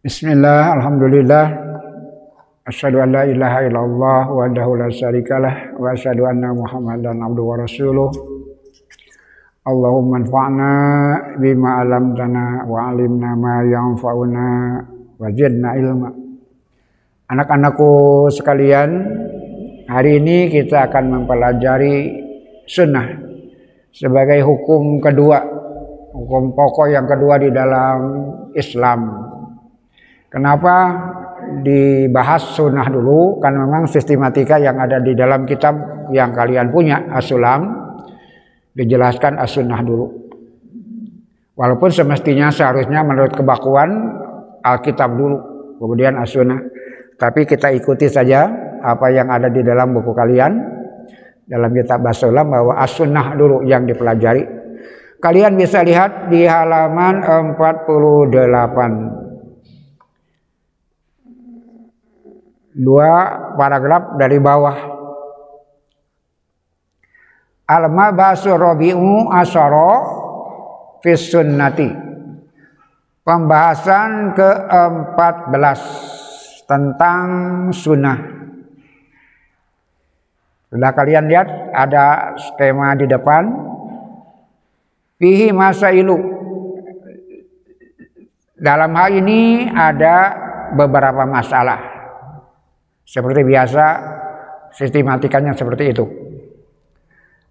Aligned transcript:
Bismillah, 0.00 0.80
Alhamdulillah. 0.80 1.44
Asyhadu 2.64 3.04
an 3.04 3.12
la 3.12 3.28
ilaha 3.28 3.68
illallah 3.68 4.32
wa 4.32 4.48
adahu 4.48 4.80
la 4.80 4.88
syarikalah 4.88 5.76
wa 5.76 5.92
asyhadu 5.92 6.24
anna 6.24 6.56
Muhammadan 6.56 7.20
abduhu 7.20 7.52
wa 7.52 7.60
rasuluh. 7.60 8.08
Allahumma 9.60 10.24
anfa'na 10.24 10.72
bima 11.36 11.84
alamtana 11.84 12.64
wa 12.64 12.88
alimna 12.88 13.36
ma 13.36 13.60
yanfa'una 13.60 14.48
wa 15.20 15.28
zidna 15.36 15.76
ilma. 15.76 16.08
Anak-anakku 17.28 18.24
sekalian, 18.32 19.04
hari 19.84 20.16
ini 20.16 20.48
kita 20.48 20.88
akan 20.88 21.12
mempelajari 21.12 22.24
sunnah 22.64 23.04
sebagai 23.92 24.48
hukum 24.48 24.96
kedua, 25.04 25.44
hukum 26.16 26.56
pokok 26.56 26.88
yang 26.88 27.04
kedua 27.04 27.36
di 27.36 27.52
dalam 27.52 27.98
Islam. 28.56 29.29
Kenapa 30.30 30.74
dibahas 31.66 32.54
sunnah 32.54 32.86
dulu? 32.86 33.42
Karena 33.42 33.66
memang 33.66 33.90
sistematika 33.90 34.62
yang 34.62 34.78
ada 34.78 35.02
di 35.02 35.18
dalam 35.18 35.42
kitab 35.42 36.06
yang 36.14 36.30
kalian 36.30 36.70
punya, 36.70 37.02
As-Sulam, 37.10 37.66
dijelaskan 38.70 39.42
As-Sunnah 39.42 39.82
dulu. 39.82 40.06
Walaupun 41.58 41.90
semestinya 41.90 42.54
seharusnya 42.54 43.02
menurut 43.02 43.34
kebakuan 43.34 43.90
Alkitab 44.62 45.10
dulu, 45.18 45.38
kemudian 45.82 46.14
As-Sunnah. 46.14 46.62
Tapi 47.18 47.44
kita 47.44 47.74
ikuti 47.74 48.06
saja 48.06 48.46
apa 48.80 49.10
yang 49.10 49.28
ada 49.28 49.50
di 49.50 49.60
dalam 49.66 49.92
buku 49.92 50.14
kalian 50.14 50.52
dalam 51.50 51.74
kitab 51.74 52.06
As-Sulam 52.06 52.54
bahwa 52.54 52.78
As-Sunnah 52.78 53.34
dulu 53.34 53.66
yang 53.66 53.82
dipelajari. 53.82 54.46
Kalian 55.18 55.58
bisa 55.58 55.82
lihat 55.82 56.30
di 56.30 56.46
halaman 56.46 57.20
48 57.58 59.29
dua 62.80 63.12
paragraf 63.60 64.16
dari 64.16 64.40
bawah. 64.40 64.78
Al-mabasu 67.68 68.56
rabi'u 68.56 69.28
asyara 69.30 69.92
fis 71.04 71.28
sunnati. 71.28 71.92
Pembahasan 73.20 74.34
ke-14 74.34 75.80
tentang 76.66 77.26
sunnah. 77.70 78.18
Sudah 80.70 80.90
kalian 80.94 81.30
lihat 81.30 81.46
ada 81.70 82.34
skema 82.38 82.96
di 82.98 83.06
depan. 83.06 83.44
Fihi 85.20 85.52
masailu. 85.52 86.16
Dalam 88.56 88.90
hal 88.98 89.10
ini 89.14 89.68
ada 89.68 90.34
beberapa 90.74 91.22
masalah. 91.28 91.89
Seperti 93.10 93.42
biasa 93.42 93.86
sistematikanya 94.70 95.50
seperti 95.50 95.90
itu. 95.90 96.06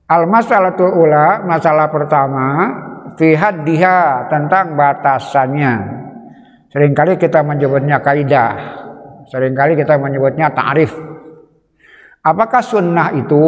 Al 0.08 0.24
masalatul 0.24 1.04
ula, 1.04 1.44
masalah 1.44 1.92
pertama 1.92 2.46
fihad 3.20 3.68
diha 3.68 4.32
tentang 4.32 4.80
batasannya. 4.80 5.76
Seringkali 6.72 7.20
kita 7.20 7.44
menyebutnya 7.44 8.00
kaidah, 8.00 8.56
sering 9.28 9.52
kali 9.52 9.76
kita 9.76 10.00
menyebutnya 10.00 10.48
ta'rif. 10.56 10.96
Apakah 12.24 12.64
sunnah 12.64 13.12
itu? 13.20 13.46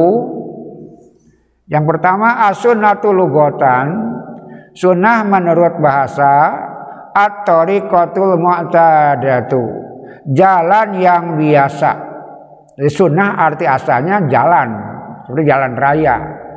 Yang 1.71 1.85
pertama 1.95 2.51
as-sunnatul 2.51 3.15
lugotan, 3.15 3.87
sunnah 4.75 5.23
menurut 5.23 5.79
bahasa 5.79 6.59
at-tariqatul 7.15 8.35
mu'tadatu 8.35 9.90
jalan 10.31 10.87
yang 10.97 11.35
biasa. 11.35 12.09
Sunnah 12.81 13.37
arti 13.37 13.67
asalnya 13.67 14.25
jalan, 14.25 14.69
seperti 15.27 15.43
jalan 15.45 15.71
raya. 15.77 16.15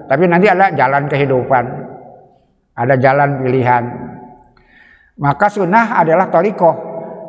Tapi 0.09 0.25
nanti 0.25 0.47
ada 0.49 0.73
jalan 0.73 1.05
kehidupan, 1.11 1.65
ada 2.77 2.95
jalan 2.97 3.45
pilihan. 3.45 3.85
Maka 5.21 5.47
sunnah 5.53 6.01
adalah 6.01 6.33
toriko, 6.33 6.71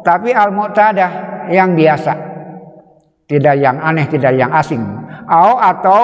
tapi 0.06 0.32
al 0.32 0.54
mu'tadah 0.56 1.12
yang 1.52 1.76
biasa, 1.76 2.14
tidak 3.28 3.56
yang 3.60 3.78
aneh, 3.84 4.08
tidak 4.08 4.34
yang 4.38 4.54
asing. 4.56 4.82
Au 5.26 5.58
atau 5.60 6.02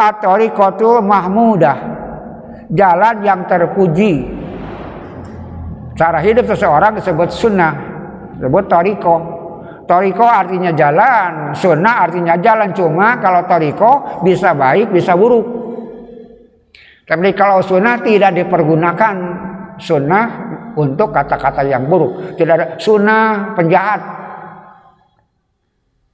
atorikotul 0.00 1.02
mahmudah, 1.04 1.76
jalan 2.72 3.20
yang 3.20 3.44
terpuji. 3.44 4.38
Cara 5.98 6.24
hidup 6.24 6.48
seseorang 6.48 6.96
disebut 6.96 7.28
sunnah, 7.28 7.72
disebut 8.38 8.64
toriko. 8.70 9.39
Toriko 9.90 10.22
artinya 10.22 10.70
jalan, 10.70 11.50
sunnah 11.50 12.06
artinya 12.06 12.38
jalan. 12.38 12.70
Cuma 12.70 13.18
kalau 13.18 13.42
toriko 13.50 14.22
bisa 14.22 14.54
baik, 14.54 14.94
bisa 14.94 15.18
buruk. 15.18 15.42
Tapi 17.02 17.34
kalau 17.34 17.58
sunnah 17.58 17.98
tidak 17.98 18.38
dipergunakan 18.38 19.14
sunnah 19.82 20.26
untuk 20.78 21.10
kata-kata 21.10 21.66
yang 21.66 21.90
buruk. 21.90 22.38
Tidak 22.38 22.54
ada 22.54 22.66
sunnah 22.78 23.58
penjahat. 23.58 23.98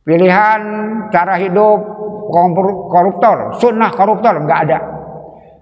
Pilihan 0.08 0.60
cara 1.12 1.36
hidup 1.36 1.78
koruptor, 2.88 3.60
sunnah 3.60 3.92
koruptor 3.92 4.40
nggak 4.40 4.60
ada. 4.72 4.78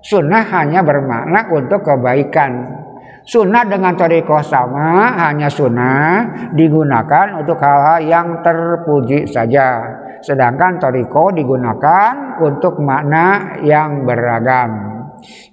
Sunnah 0.06 0.44
hanya 0.54 0.86
bermakna 0.86 1.50
untuk 1.50 1.82
kebaikan. 1.82 2.78
Sunnah 3.24 3.64
dengan 3.64 3.96
toriko 3.96 4.36
sama 4.44 5.16
hanya 5.16 5.48
sunnah 5.48 6.52
digunakan 6.52 7.40
untuk 7.40 7.56
hal-hal 7.56 8.04
yang 8.04 8.44
terpuji 8.44 9.24
saja. 9.24 9.80
Sedangkan 10.20 10.76
toriko 10.76 11.32
digunakan 11.32 12.36
untuk 12.44 12.84
makna 12.84 13.56
yang 13.64 14.04
beragam. 14.04 14.70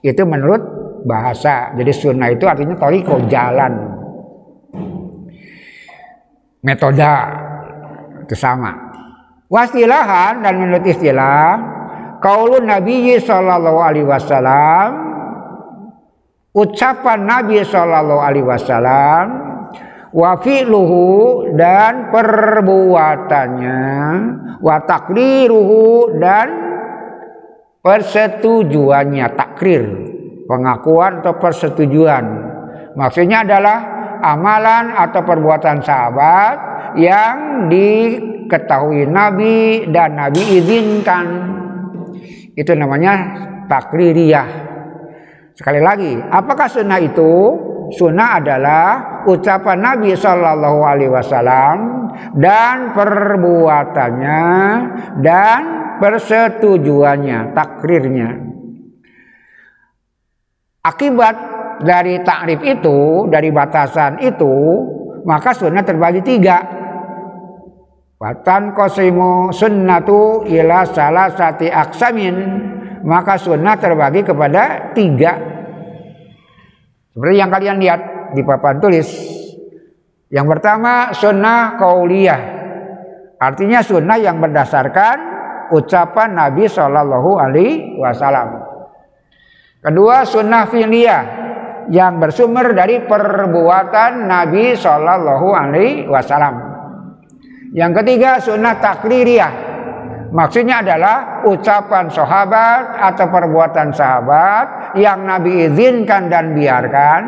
Itu 0.03 0.27
menurut 0.27 0.59
bahasa. 1.07 1.71
Jadi 1.71 1.91
sunnah 1.95 2.27
itu 2.27 2.43
artinya 2.43 2.75
toriko 2.75 3.23
jalan. 3.31 3.73
Metoda 6.67 7.13
itu 8.27 8.35
sama. 8.35 8.75
Wasilahan 9.47 10.43
dan 10.43 10.59
menurut 10.59 10.83
istilah 10.87 11.55
kaulun 12.19 12.67
Nabi 12.67 13.15
sallallahu 13.15 13.79
alaihi 13.79 14.07
wasallam 14.07 15.10
ucapan 16.51 17.19
Nabi 17.23 17.63
Shallallahu 17.63 18.21
Alaihi 18.21 18.47
Wasallam 18.47 19.25
wa 20.11 20.35
fi'luhu 20.43 21.47
dan 21.55 22.11
perbuatannya 22.11 23.83
wa 24.59 24.75
takriruhu 24.83 26.19
dan 26.19 26.47
persetujuannya 27.79 29.27
takrir 29.39 29.83
pengakuan 30.45 31.23
atau 31.23 31.39
persetujuan. 31.39 32.25
Maksudnya 32.99 33.47
adalah 33.47 33.79
amalan 34.19 34.91
atau 34.91 35.23
perbuatan 35.23 35.79
sahabat 35.79 36.55
yang 36.99 37.71
diketahui 37.71 39.07
Nabi 39.07 39.87
dan 39.87 40.19
Nabi 40.19 40.59
izinkan. 40.59 41.27
Itu 42.51 42.75
namanya 42.75 43.15
takririyah 43.71 44.70
Sekali 45.55 45.83
lagi, 45.83 46.15
apakah 46.15 46.67
sunnah 46.71 46.99
itu? 47.01 47.33
Sunnah 47.91 48.39
adalah 48.39 48.87
ucapan 49.27 49.83
Nabi 49.83 50.15
Shallallahu 50.15 50.79
Alaihi 50.79 51.11
Wasallam 51.11 51.77
dan 52.39 52.95
perbuatannya 52.95 54.43
dan 55.19 55.61
persetujuannya, 55.99 57.51
takrirnya. 57.51 58.29
Akibat 60.81 61.35
dari 61.83 62.23
takrif 62.23 62.63
itu, 62.63 63.27
dari 63.27 63.51
batasan 63.51 64.23
itu, 64.23 64.55
maka 65.27 65.51
sunnah 65.51 65.83
terbagi 65.83 66.23
tiga. 66.23 66.57
Watan 68.21 68.77
kosimu 68.77 69.49
sunnatu 69.49 70.45
ila 70.45 70.85
salah 70.85 71.33
sati 71.33 71.65
aksamin 71.73 72.35
maka 73.01 73.37
sunnah 73.37 73.77
terbagi 73.77 74.21
kepada 74.25 74.93
tiga 74.93 75.51
seperti 77.11 77.35
yang 77.35 77.51
kalian 77.51 77.77
lihat 77.83 78.01
di 78.31 78.41
papan 78.41 78.79
tulis. 78.79 79.07
Yang 80.31 80.47
pertama 80.47 81.11
sunnah 81.11 81.75
kauliyah. 81.75 82.41
Artinya 83.35 83.83
sunnah 83.83 84.15
yang 84.15 84.39
berdasarkan 84.39 85.17
ucapan 85.75 86.29
Nabi 86.31 86.71
Shallallahu 86.71 87.31
Alaihi 87.35 87.99
Wasallam. 87.99 88.63
Kedua 89.83 90.23
sunnah 90.23 90.71
fi'liyah 90.71 91.21
yang 91.91 92.21
bersumber 92.21 92.71
dari 92.71 93.03
perbuatan 93.03 94.31
Nabi 94.31 94.71
Shallallahu 94.71 95.47
Alaihi 95.51 96.07
Wasallam. 96.07 96.55
Yang 97.75 97.91
ketiga 98.03 98.39
sunnah 98.39 98.79
takririyah 98.79 99.51
Maksudnya 100.31 100.79
adalah 100.79 101.43
ucapan 101.43 102.07
sahabat 102.07 103.03
atau 103.03 103.27
perbuatan 103.27 103.91
sahabat 103.91 104.95
yang 104.95 105.27
Nabi 105.27 105.67
izinkan 105.67 106.31
dan 106.31 106.55
biarkan 106.55 107.21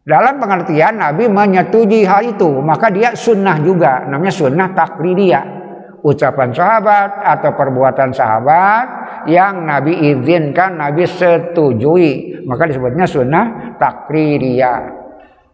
Dalam 0.00 0.42
pengertian 0.42 0.96
Nabi 0.96 1.28
menyetujui 1.28 2.02
hal 2.08 2.34
itu, 2.34 2.58
maka 2.64 2.88
dia 2.88 3.12
sunnah 3.14 3.60
juga, 3.60 4.08
namanya 4.08 4.32
sunnah 4.32 4.72
takririyah. 4.72 5.44
Ucapan 6.00 6.50
sahabat 6.56 7.20
atau 7.20 7.52
perbuatan 7.52 8.10
sahabat 8.10 8.86
yang 9.28 9.68
Nabi 9.68 10.10
izinkan, 10.10 10.80
Nabi 10.80 11.04
setujui, 11.04 12.42
maka 12.48 12.64
disebutnya 12.66 13.04
sunnah 13.04 13.76
takririyah. 13.76 14.80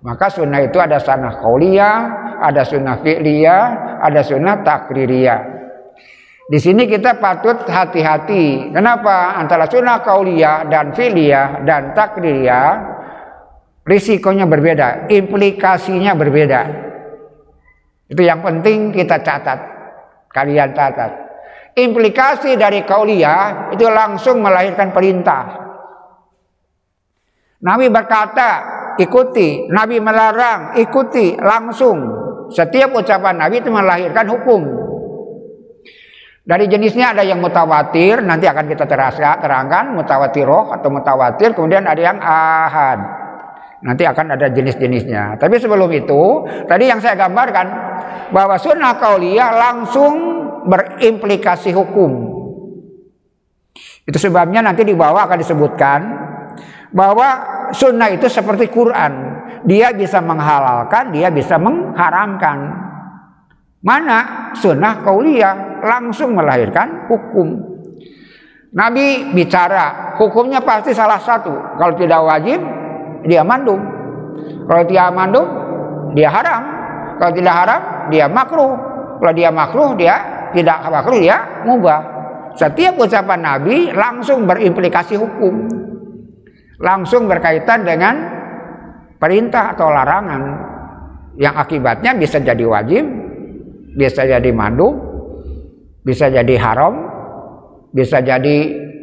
Maka 0.07 0.31
sunnah 0.31 0.63
itu 0.63 0.79
ada 0.79 1.03
sunnah 1.03 1.43
kauliyah, 1.43 1.99
ada 2.39 2.63
sunnah 2.63 3.03
fi'liyah, 3.03 3.63
ada 3.99 4.21
sunnah 4.23 4.63
takririyah. 4.63 5.56
Di 6.47 6.63
sini 6.63 6.87
kita 6.87 7.19
patut 7.19 7.67
hati-hati. 7.67 8.71
Kenapa? 8.71 9.35
Antara 9.35 9.67
sunnah 9.67 9.99
kauliyah 10.07 10.71
dan 10.71 10.95
fi'liyah 10.95 11.67
dan 11.67 11.91
takririyah 11.91 12.71
risikonya 13.83 14.47
berbeda, 14.47 15.11
implikasinya 15.11 16.15
berbeda. 16.15 16.61
Itu 18.07 18.23
yang 18.23 18.47
penting 18.47 18.95
kita 18.95 19.19
catat. 19.27 19.59
Kalian 20.31 20.71
catat. 20.71 21.11
Implikasi 21.75 22.55
dari 22.55 22.87
kauliyah 22.87 23.75
itu 23.75 23.83
langsung 23.91 24.39
melahirkan 24.39 24.95
perintah. 24.95 25.67
Nabi 27.59 27.91
berkata, 27.91 28.51
ikuti. 29.03 29.67
Nabi 29.67 29.99
melarang, 29.99 30.79
ikuti 30.79 31.35
langsung. 31.35 31.99
Setiap 32.55 32.95
ucapan 32.95 33.35
Nabi 33.35 33.59
itu 33.59 33.71
melahirkan 33.75 34.31
hukum. 34.31 34.63
Dari 36.47 36.71
jenisnya 36.71 37.11
ada 37.11 37.27
yang 37.27 37.43
mutawatir, 37.43 38.23
nanti 38.23 38.47
akan 38.47 38.71
kita 38.71 38.87
terangkan 38.87 39.99
mutawatiroh 39.99 40.71
atau 40.79 40.95
mutawatir, 40.95 41.59
kemudian 41.59 41.83
ada 41.83 41.99
yang 41.99 42.23
ahad. 42.23 43.03
Nanti 43.83 44.07
akan 44.07 44.39
ada 44.39 44.47
jenis-jenisnya. 44.55 45.43
Tapi 45.43 45.59
sebelum 45.59 45.91
itu, 45.91 46.47
tadi 46.71 46.87
yang 46.87 47.03
saya 47.03 47.19
gambarkan 47.19 47.67
bahwa 48.31 48.55
sunnah 48.63 48.95
kauliyah 48.95 49.59
langsung 49.59 50.15
berimplikasi 50.71 51.75
hukum. 51.75 52.31
Itu 54.07 54.19
sebabnya 54.23 54.63
nanti 54.63 54.87
di 54.87 54.95
bawah 54.95 55.27
akan 55.27 55.39
disebutkan 55.43 56.01
bahwa 56.95 57.29
sunnah 57.75 58.07
itu 58.15 58.31
seperti 58.31 58.71
Quran. 58.71 59.35
Dia 59.67 59.91
bisa 59.91 60.23
menghalalkan, 60.23 61.11
dia 61.11 61.27
bisa 61.35 61.59
mengharamkan. 61.59 62.87
Mana 63.85 64.51
sunnah 64.57 65.05
kauliyah 65.05 65.83
langsung 65.85 66.33
melahirkan 66.37 67.09
hukum. 67.09 67.77
Nabi 68.77 69.33
bicara, 69.33 70.17
hukumnya 70.21 70.61
pasti 70.61 70.93
salah 70.93 71.21
satu. 71.21 71.81
Kalau 71.81 71.95
tidak 71.97 72.21
wajib, 72.25 72.61
dia 73.25 73.41
mandum. 73.41 73.81
Kalau 74.69 74.85
tidak 74.85 75.09
mandum, 75.17 75.47
dia 76.13 76.29
haram. 76.29 76.63
Kalau 77.17 77.33
tidak 77.33 77.55
haram, 77.57 77.81
dia 78.13 78.27
makruh. 78.29 78.75
Kalau 79.17 79.33
dia 79.33 79.49
makruh, 79.49 79.91
dia 79.97 80.15
tidak 80.53 80.79
makruh, 80.93 81.17
dia 81.17 81.65
mubah. 81.65 82.01
Setiap 82.57 83.01
ucapan 83.01 83.41
Nabi 83.41 83.93
langsung 83.93 84.45
berimplikasi 84.45 85.17
hukum 85.17 85.55
langsung 86.81 87.25
berkaitan 87.29 87.85
dengan 87.85 88.15
perintah 89.17 89.73
atau 89.73 89.89
larangan 89.89 90.43
yang 91.41 91.57
akibatnya 91.57 92.17
bisa 92.17 92.41
jadi 92.41 92.65
wajib, 92.65 93.05
bisa 93.97 94.29
jadi 94.29 94.51
mandu, 94.53 94.93
bisa 96.05 96.29
jadi 96.29 96.55
haram, 96.61 96.95
bisa 97.97 98.21
jadi 98.21 98.57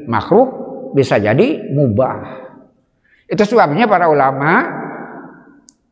makruh, 0.05 0.47
bisa 0.93 1.17
jadi 1.17 1.73
mubah. 1.73 2.45
Itu 3.25 3.41
sebabnya 3.49 3.89
para 3.89 4.05
ulama 4.05 4.69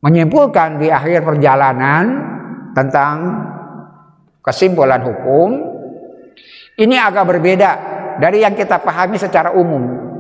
menyimpulkan 0.06 0.78
di 0.78 0.94
akhir 0.94 1.26
perjalanan 1.26 2.06
tentang 2.78 3.16
kesimpulan 4.46 5.02
hukum 5.02 5.50
ini 6.78 6.96
agak 6.98 7.26
berbeda 7.26 7.72
dari 8.22 8.46
yang 8.46 8.54
kita 8.54 8.82
pahami 8.82 9.18
secara 9.18 9.54
umum. 9.54 10.11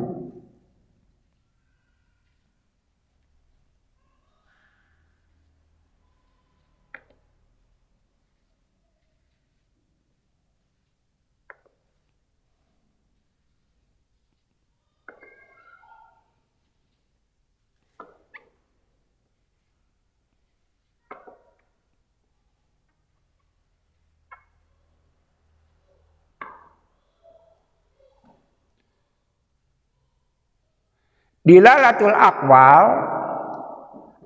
Dilalatul 31.51 32.15
akwal 32.15 32.85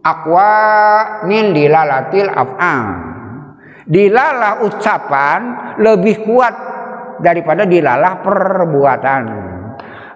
akwa 0.06 0.54
min 1.25 1.57
dilalatil 1.57 2.30
af'al. 2.30 2.86
Dilalah 3.89 4.62
ucapan 4.62 5.39
lebih 5.81 6.22
kuat 6.22 6.54
daripada 7.25 7.66
dilalah 7.66 8.22
perbuatan. 8.22 9.24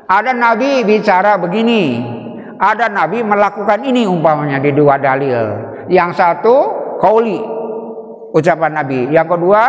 Ada 0.06 0.38
nabi 0.38 0.86
bicara 0.86 1.42
begini, 1.42 1.98
ada 2.62 2.86
nabi 2.94 3.26
melakukan 3.26 3.82
ini 3.90 4.06
umpamanya 4.06 4.62
di 4.62 4.70
dua 4.70 5.02
dalil. 5.02 5.66
Yang 5.90 6.14
satu 6.14 6.56
kauli 7.02 7.42
ucapan 8.38 8.86
nabi, 8.86 9.10
yang 9.10 9.26
kedua 9.26 9.64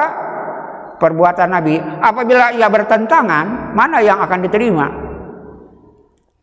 perbuatan 1.00 1.49
nabi. 1.49 1.80
Apabila 1.80 2.52
ia 2.52 2.68
bertentangan, 2.68 3.73
mana 3.73 4.04
yang 4.04 4.20
akan 4.20 4.44
diterima? 4.44 5.00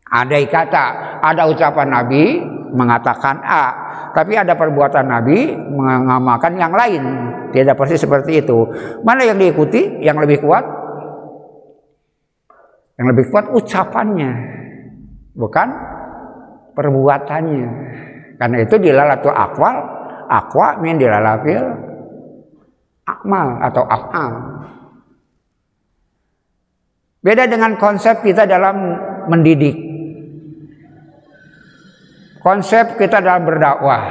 Ada 0.08 0.36
kata, 0.48 0.84
ada 1.20 1.42
ucapan 1.48 1.88
Nabi 1.92 2.40
mengatakan 2.72 3.40
A, 3.44 3.64
tapi 4.12 4.36
ada 4.36 4.56
perbuatan 4.56 5.04
Nabi 5.04 5.52
mengamalkan 5.52 6.56
yang 6.56 6.72
lain. 6.72 7.02
Tidak 7.52 7.76
persis 7.76 8.00
seperti 8.00 8.44
itu. 8.44 8.68
Mana 9.04 9.24
yang 9.24 9.40
diikuti? 9.40 10.00
Yang 10.04 10.28
lebih 10.28 10.38
kuat? 10.44 10.64
Yang 13.00 13.06
lebih 13.14 13.24
kuat 13.30 13.44
ucapannya, 13.52 14.30
bukan 15.36 15.68
perbuatannya. 16.76 17.68
Karena 18.36 18.56
itu 18.64 18.74
dilalatu 18.76 19.30
akwal, 19.30 19.76
akwa 20.28 20.82
min 20.82 20.98
dilalafil 20.98 21.88
akmal 23.08 23.48
atau 23.64 23.84
afal. 23.88 24.30
Beda 27.24 27.48
dengan 27.48 27.74
konsep 27.80 28.20
kita 28.22 28.44
dalam 28.44 28.76
mendidik 29.26 29.87
konsep 32.42 32.98
kita 32.98 33.22
dalam 33.22 33.46
berdakwah. 33.46 34.02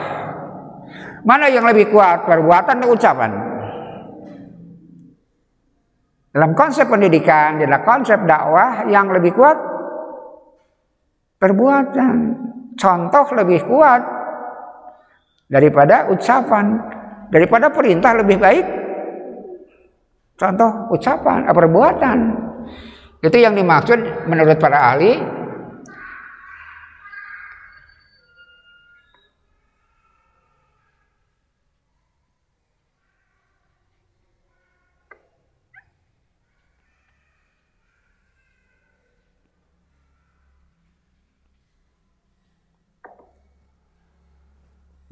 Mana 1.27 1.51
yang 1.51 1.67
lebih 1.67 1.91
kuat, 1.91 2.23
perbuatan 2.23 2.79
atau 2.79 2.95
ucapan? 2.95 3.31
Dalam 6.31 6.51
konsep 6.53 6.87
pendidikan, 6.87 7.59
dalam 7.59 7.81
konsep 7.83 8.21
dakwah 8.23 8.87
yang 8.87 9.09
lebih 9.11 9.33
kuat 9.35 9.57
perbuatan. 11.41 12.15
Contoh 12.77 13.25
lebih 13.33 13.65
kuat 13.65 14.01
daripada 15.49 16.07
ucapan, 16.13 16.77
daripada 17.33 17.73
perintah 17.73 18.13
lebih 18.13 18.37
baik. 18.37 18.65
Contoh 20.37 20.93
ucapan, 20.93 21.49
perbuatan. 21.49 22.17
Itu 23.25 23.37
yang 23.41 23.57
dimaksud 23.57 24.29
menurut 24.29 24.61
para 24.61 24.93
ahli 24.93 25.17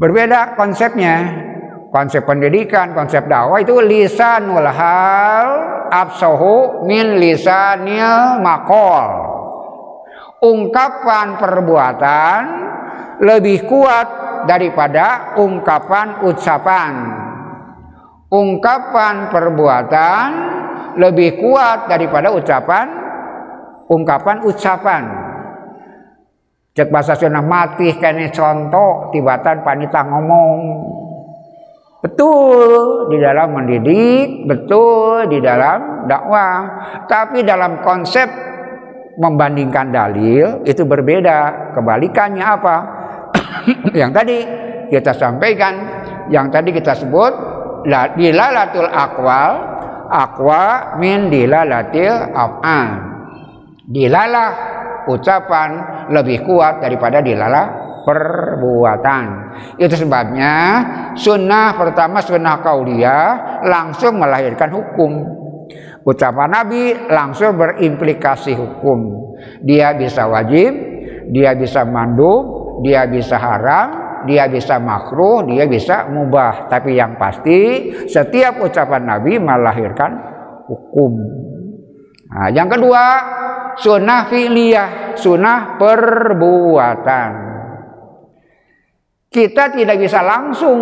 Berbeda 0.05 0.53
konsepnya. 0.53 1.17
Konsep 1.89 2.29
pendidikan, 2.29 2.93
konsep 2.93 3.25
dakwah 3.25 3.57
itu 3.57 3.74
lisanul 3.81 4.69
hal 4.69 5.47
absohu 5.89 6.85
min 6.85 7.17
lisanil 7.17 8.38
makol. 8.38 9.09
Ungkapan 10.45 11.41
perbuatan 11.41 12.41
lebih 13.17 13.65
kuat 13.65 14.07
daripada 14.45 15.33
ungkapan 15.41 16.21
ucapan. 16.21 16.93
Ungkapan 18.29 19.33
perbuatan 19.33 20.27
lebih 21.01 21.41
kuat 21.41 21.89
daripada 21.89 22.29
ucapan 22.29 22.85
ungkapan 23.89 24.45
ucapan. 24.45 25.25
Cek 26.75 26.91
bahasa 26.91 27.15
Sunda 27.15 27.39
mati 27.39 27.96
kene 27.96 28.36
contoh 28.36 29.08
tibatan 29.15 29.63
panita 29.63 30.03
ngomong. 30.03 30.60
Betul 32.03 33.10
di 33.10 33.17
dalam 33.17 33.55
mendidik 33.55 34.44
betul 34.44 35.32
di 35.32 35.39
dalam 35.39 36.03
dakwah. 36.05 36.58
Tapi 37.08 37.48
dalam 37.48 37.79
konsep 37.79 38.27
membandingkan 39.15 39.89
dalil 39.89 40.67
itu 40.67 40.84
berbeda. 40.84 41.72
Kebalikannya 41.74 42.44
apa? 42.44 42.77
Yang 44.00 44.12
tadi 44.12 44.38
kita 44.91 45.15
sampaikan 45.15 45.74
yang 46.29 46.53
tadi 46.53 46.70
kita 46.75 46.94
sebut 46.94 47.34
dilalatul 48.20 48.89
akwal 48.89 49.51
akwa 50.12 50.98
min 51.00 51.32
dilalatil 51.32 52.36
af'al. 52.36 52.89
Dilalah 53.86 54.50
ucapan 55.09 55.69
lebih 56.13 56.45
kuat 56.45 56.81
daripada 56.81 57.21
dilalah 57.21 57.85
perbuatan. 58.05 59.24
Itu 59.81 59.97
sebabnya 59.97 60.53
sunnah 61.17 61.74
pertama 61.74 62.21
sunnah 62.21 62.62
kauliah 62.62 63.62
langsung 63.65 64.21
melahirkan 64.21 64.69
hukum. 64.69 65.12
Ucapan 66.05 66.50
Nabi 66.53 66.93
langsung 67.09 67.57
berimplikasi 67.57 68.53
hukum. 68.53 69.25
Dia 69.65 69.97
bisa 69.97 70.29
wajib, 70.29 70.71
dia 71.33 71.57
bisa 71.57 71.81
mandub, 71.81 72.77
dia 72.85 73.09
bisa 73.09 73.41
haram, 73.41 74.21
dia 74.29 74.45
bisa 74.45 74.77
makruh, 74.77 75.41
dia 75.50 75.65
bisa 75.65 76.05
mubah. 76.05 76.69
Tapi 76.69 76.93
yang 76.93 77.17
pasti 77.17 77.89
setiap 78.05 78.62
ucapan 78.62 79.01
Nabi 79.01 79.41
melahirkan 79.41 80.12
hukum. 80.69 81.13
Nah, 82.35 82.50
yang 82.51 82.69
kedua, 82.69 83.03
sunnah 83.79 84.27
fi'liyah, 84.32 85.17
sunnah 85.20 85.75
perbuatan. 85.79 87.32
Kita 89.32 89.74
tidak 89.75 89.98
bisa 90.00 90.24
langsung 90.24 90.79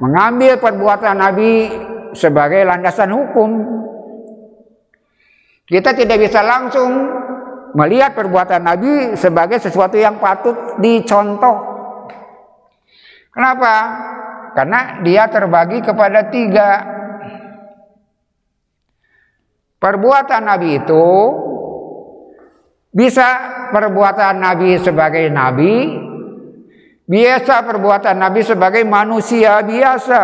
mengambil 0.00 0.56
perbuatan 0.56 1.16
Nabi 1.20 1.52
sebagai 2.16 2.64
landasan 2.64 3.12
hukum. 3.12 3.50
Kita 5.64 5.92
tidak 5.92 6.20
bisa 6.20 6.40
langsung 6.44 6.90
melihat 7.74 8.14
perbuatan 8.14 8.62
Nabi 8.62 8.92
sebagai 9.18 9.58
sesuatu 9.58 9.98
yang 9.98 10.16
patut 10.22 10.78
dicontoh. 10.80 11.74
Kenapa? 13.34 13.74
Karena 14.54 15.02
dia 15.02 15.26
terbagi 15.26 15.82
kepada 15.82 16.30
tiga 16.30 16.93
Perbuatan 19.84 20.48
Nabi 20.48 20.80
itu 20.80 21.08
bisa 22.88 23.28
perbuatan 23.68 24.40
Nabi 24.40 24.80
sebagai 24.80 25.28
Nabi, 25.28 25.92
biasa 27.04 27.60
perbuatan 27.68 28.16
Nabi 28.16 28.40
sebagai 28.40 28.80
manusia 28.88 29.60
biasa. 29.60 30.22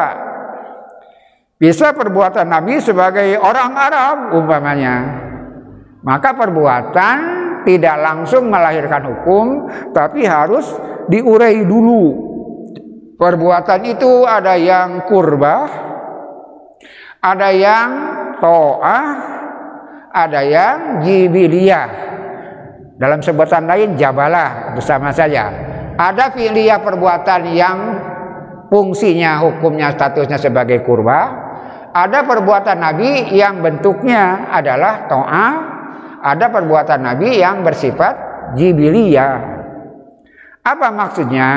Bisa 1.61 1.93
perbuatan 1.93 2.49
Nabi 2.49 2.81
sebagai 2.81 3.37
orang 3.37 3.77
Arab 3.77 4.17
umpamanya. 4.33 4.97
Maka 6.09 6.33
perbuatan 6.33 7.17
tidak 7.69 8.01
langsung 8.01 8.49
melahirkan 8.49 9.13
hukum, 9.13 9.69
tapi 9.93 10.25
harus 10.25 10.73
diurai 11.13 11.61
dulu. 11.69 12.17
Perbuatan 13.21 13.81
itu 13.85 14.25
ada 14.25 14.57
yang 14.57 15.05
kurbah, 15.05 15.69
ada 17.21 17.53
yang 17.53 17.89
to'ah, 18.41 19.31
ada 20.11 20.43
yang 20.43 21.07
jibiliyah. 21.07 21.89
Dalam 23.01 23.25
sebutan 23.25 23.65
lain 23.65 23.97
jabalah 23.97 24.77
bersama 24.77 25.09
saja. 25.09 25.49
Ada 25.97 26.35
fi'liyah 26.37 26.85
perbuatan 26.85 27.43
yang 27.57 27.79
fungsinya 28.69 29.41
hukumnya 29.41 29.97
statusnya 29.97 30.37
sebagai 30.37 30.85
kurba. 30.85 31.49
Ada 31.91 32.23
perbuatan 32.23 32.79
Nabi 32.79 33.33
yang 33.35 33.65
bentuknya 33.65 34.53
adalah 34.53 35.09
to'a. 35.09 35.49
Ada 36.21 36.53
perbuatan 36.53 37.01
Nabi 37.01 37.41
yang 37.41 37.65
bersifat 37.65 38.15
jibiliyah. 38.61 39.35
Apa 40.61 40.93
maksudnya? 40.93 41.51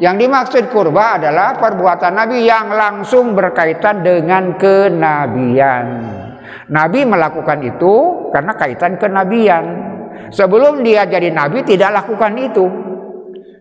Yang 0.00 0.16
dimaksud 0.24 0.64
kurba 0.72 1.20
adalah 1.20 1.60
perbuatan 1.60 2.16
Nabi 2.16 2.48
yang 2.48 2.72
langsung 2.72 3.36
berkaitan 3.36 4.00
dengan 4.00 4.56
kenabian. 4.56 5.86
Nabi 6.70 7.04
melakukan 7.04 7.58
itu 7.62 7.94
karena 8.32 8.52
kaitan 8.56 8.96
kenabian. 8.96 9.64
Sebelum 10.32 10.80
dia 10.80 11.04
jadi 11.04 11.28
nabi 11.28 11.60
tidak 11.64 11.92
lakukan 11.92 12.32
itu. 12.40 12.64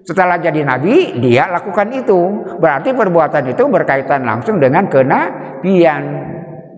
Setelah 0.02 0.40
jadi 0.40 0.64
nabi 0.64 1.20
dia 1.20 1.52
lakukan 1.52 1.92
itu. 1.92 2.20
Berarti 2.60 2.96
perbuatan 2.96 3.52
itu 3.52 3.64
berkaitan 3.68 4.24
langsung 4.24 4.58
dengan 4.58 4.88
kenabian. 4.88 6.04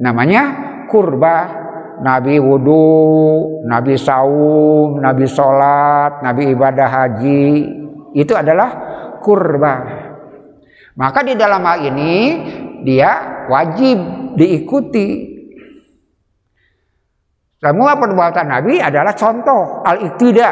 Namanya 0.02 0.44
kurba. 0.90 1.62
Nabi 1.94 2.36
wudhu, 2.36 3.64
Nabi 3.64 3.96
saum, 3.96 5.00
Nabi 5.00 5.24
sholat, 5.24 6.26
Nabi 6.26 6.52
ibadah 6.52 6.90
haji. 6.90 7.48
Itu 8.18 8.34
adalah 8.36 8.70
kurba. 9.24 10.04
Maka 11.00 11.24
di 11.24 11.34
dalam 11.38 11.64
hal 11.64 11.80
ini 11.86 12.14
dia 12.84 13.46
wajib 13.48 13.98
diikuti 14.36 15.33
semua 17.64 17.96
perbuatan 17.96 18.44
Nabi 18.52 18.84
adalah 18.84 19.16
contoh 19.16 19.88
al-iktida 19.88 20.52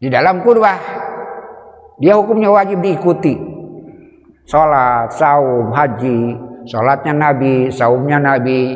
di 0.00 0.08
dalam 0.08 0.40
kurwah. 0.40 0.80
Dia 2.00 2.16
hukumnya 2.16 2.48
wajib 2.48 2.80
diikuti. 2.80 3.36
Salat, 4.48 5.12
saum, 5.12 5.68
haji, 5.68 6.32
salatnya 6.64 7.12
Nabi, 7.12 7.68
saumnya 7.68 8.16
Nabi, 8.16 8.72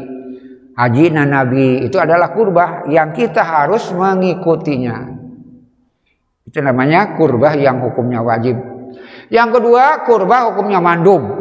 hajinya 0.76 1.25
Nabi 1.25 1.88
itu 1.88 1.96
adalah 1.96 2.37
kurbah 2.37 2.84
yang 2.92 3.16
kita 3.16 3.40
harus 3.40 3.88
mengikutinya. 3.96 5.08
Itu 6.44 6.60
namanya 6.60 7.16
kurbah 7.16 7.56
yang 7.56 7.80
hukumnya 7.80 8.20
wajib. 8.20 8.60
Yang 9.32 9.56
kedua, 9.56 10.04
kurbah 10.04 10.52
hukumnya 10.52 10.84
mandum. 10.84 11.32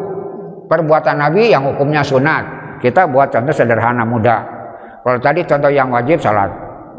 Perbuatan 0.71 1.19
Nabi 1.19 1.51
yang 1.51 1.67
hukumnya 1.67 1.99
sunat. 1.99 2.79
Kita 2.79 3.11
buat 3.11 3.31
contoh 3.31 3.51
sederhana 3.51 4.07
mudah 4.07 4.56
kalau 5.07 5.23
tadi 5.23 5.39
contoh 5.47 5.71
yang 5.71 5.87
wajib 5.87 6.19
salat 6.19 6.51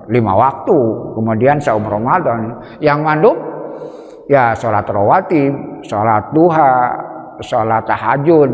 lima 0.09 0.33
waktu, 0.33 0.79
kemudian 1.13 1.61
saum 1.61 1.85
Ramadan. 1.85 2.57
Yang 2.81 2.99
mandub 3.05 3.37
ya 4.33 4.57
salat 4.57 4.89
rawatib, 4.89 5.53
salat 5.85 6.25
duha, 6.33 6.97
salat 7.45 7.85
tahajud. 7.85 8.49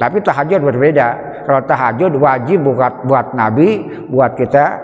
Tapi 0.00 0.24
tahajud 0.24 0.56
berbeda. 0.56 1.08
Kalau 1.44 1.60
tahajud 1.68 2.16
wajib 2.16 2.64
buat 2.64 3.04
buat 3.04 3.36
Nabi, 3.36 3.84
buat 4.08 4.40
kita 4.40 4.80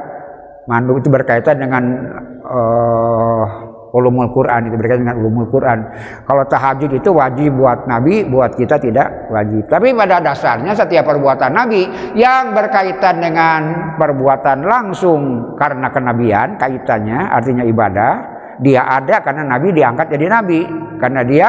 mandub 0.69 1.01
itu 1.01 1.09
berkaitan 1.09 1.57
dengan 1.57 1.83
uh, 2.45 3.45
ulumul 3.91 4.31
Quran 4.31 4.71
itu 4.71 4.75
berkaitan 4.79 5.03
dengan 5.07 5.19
ulumul 5.19 5.47
Quran. 5.51 5.79
Kalau 6.27 6.45
tahajud 6.47 6.91
itu 6.95 7.11
wajib 7.11 7.59
buat 7.59 7.91
Nabi, 7.91 8.27
buat 8.27 8.55
kita 8.55 8.79
tidak 8.79 9.31
wajib. 9.31 9.67
Tapi 9.67 9.91
pada 9.95 10.23
dasarnya 10.23 10.73
setiap 10.75 11.11
perbuatan 11.11 11.51
Nabi 11.51 11.83
yang 12.15 12.55
berkaitan 12.55 13.19
dengan 13.19 13.61
perbuatan 13.99 14.63
langsung 14.63 15.55
karena 15.59 15.91
kenabian, 15.91 16.55
kaitannya 16.55 17.19
artinya 17.35 17.65
ibadah, 17.67 18.13
dia 18.63 18.87
ada 18.87 19.19
karena 19.25 19.43
Nabi 19.47 19.75
diangkat 19.75 20.07
jadi 20.15 20.27
Nabi. 20.31 20.61
Karena 21.01 21.25
dia 21.25 21.49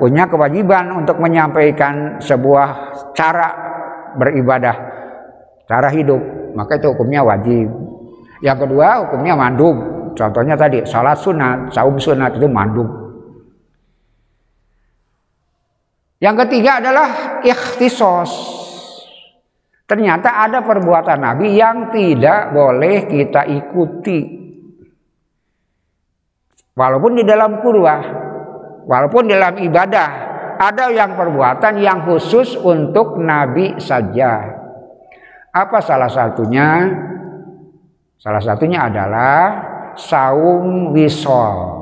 punya 0.00 0.24
kewajiban 0.24 0.96
untuk 0.96 1.20
menyampaikan 1.20 2.18
sebuah 2.22 2.96
cara 3.12 3.48
beribadah, 4.16 4.76
cara 5.68 5.92
hidup. 5.92 6.20
Maka 6.56 6.80
itu 6.80 6.90
hukumnya 6.90 7.20
wajib. 7.22 7.68
Yang 8.40 8.58
kedua 8.66 9.04
hukumnya 9.04 9.34
mandub 9.34 9.97
Contohnya 10.18 10.58
tadi 10.58 10.82
salat 10.82 11.14
sunat, 11.22 11.70
saum 11.70 11.94
sunat 11.94 12.34
itu 12.34 12.50
mandub. 12.50 12.90
Yang 16.18 16.36
ketiga 16.42 16.82
adalah 16.82 17.38
ikhtisos. 17.46 18.58
Ternyata 19.86 20.42
ada 20.42 20.66
perbuatan 20.66 21.22
Nabi 21.22 21.54
yang 21.54 21.94
tidak 21.94 22.50
boleh 22.50 23.06
kita 23.06 23.46
ikuti. 23.46 24.20
Walaupun 26.74 27.22
di 27.22 27.24
dalam 27.24 27.62
kurwah, 27.62 28.02
walaupun 28.90 29.30
di 29.30 29.38
dalam 29.38 29.54
ibadah, 29.62 30.08
ada 30.58 30.90
yang 30.90 31.14
perbuatan 31.14 31.78
yang 31.78 32.02
khusus 32.02 32.58
untuk 32.58 33.22
Nabi 33.22 33.78
saja. 33.78 34.42
Apa 35.54 35.78
salah 35.78 36.10
satunya? 36.10 36.90
Salah 38.18 38.42
satunya 38.42 38.90
adalah 38.90 39.38
saum 39.98 40.94
wisol. 40.94 41.78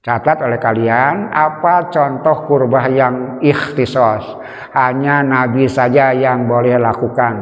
Catat 0.00 0.40
oleh 0.40 0.56
kalian 0.56 1.28
apa 1.28 1.92
contoh 1.92 2.48
kurbah 2.48 2.88
yang 2.88 3.36
ikhtisos. 3.44 4.24
Hanya 4.72 5.20
Nabi 5.20 5.68
saja 5.68 6.16
yang 6.16 6.48
boleh 6.48 6.80
lakukan. 6.80 7.34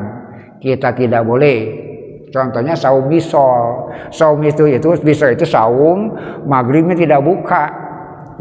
Kita 0.58 0.90
tidak 0.90 1.22
boleh. 1.22 1.86
Contohnya 2.34 2.74
saum 2.74 3.06
misol. 3.06 3.94
Saum 4.10 4.42
itu 4.42 4.66
itu 4.66 4.90
bisa 4.98 5.30
itu 5.30 5.46
saum 5.46 6.18
maghribnya 6.50 6.98
tidak 6.98 7.22
buka. 7.22 7.70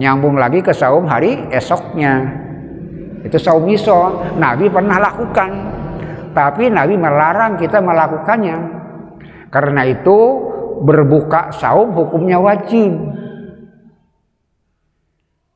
Nyambung 0.02 0.42
lagi 0.42 0.66
ke 0.66 0.74
saum 0.74 1.06
hari 1.06 1.38
esoknya. 1.54 2.26
Itu 3.22 3.38
saum 3.38 3.70
misol. 3.70 4.34
Nabi 4.42 4.66
pernah 4.66 4.98
lakukan. 4.98 5.50
Tapi 6.34 6.74
Nabi 6.74 6.98
melarang 6.98 7.54
kita 7.54 7.78
melakukannya. 7.86 8.77
Karena 9.48 9.88
itu 9.88 10.18
berbuka 10.84 11.56
saum 11.56 11.96
hukumnya 11.96 12.38
wajib. 12.38 12.94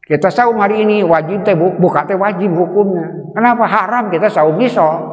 Kita 0.02 0.28
saum 0.28 0.60
hari 0.60 0.84
ini 0.84 1.08
wajib 1.08 1.48
teh 1.48 1.56
buka 1.56 2.04
teh 2.04 2.20
wajib 2.20 2.52
hukumnya. 2.52 3.32
Kenapa 3.32 3.64
haram 3.64 4.12
kita 4.12 4.28
saum 4.28 4.60
misol? 4.60 5.08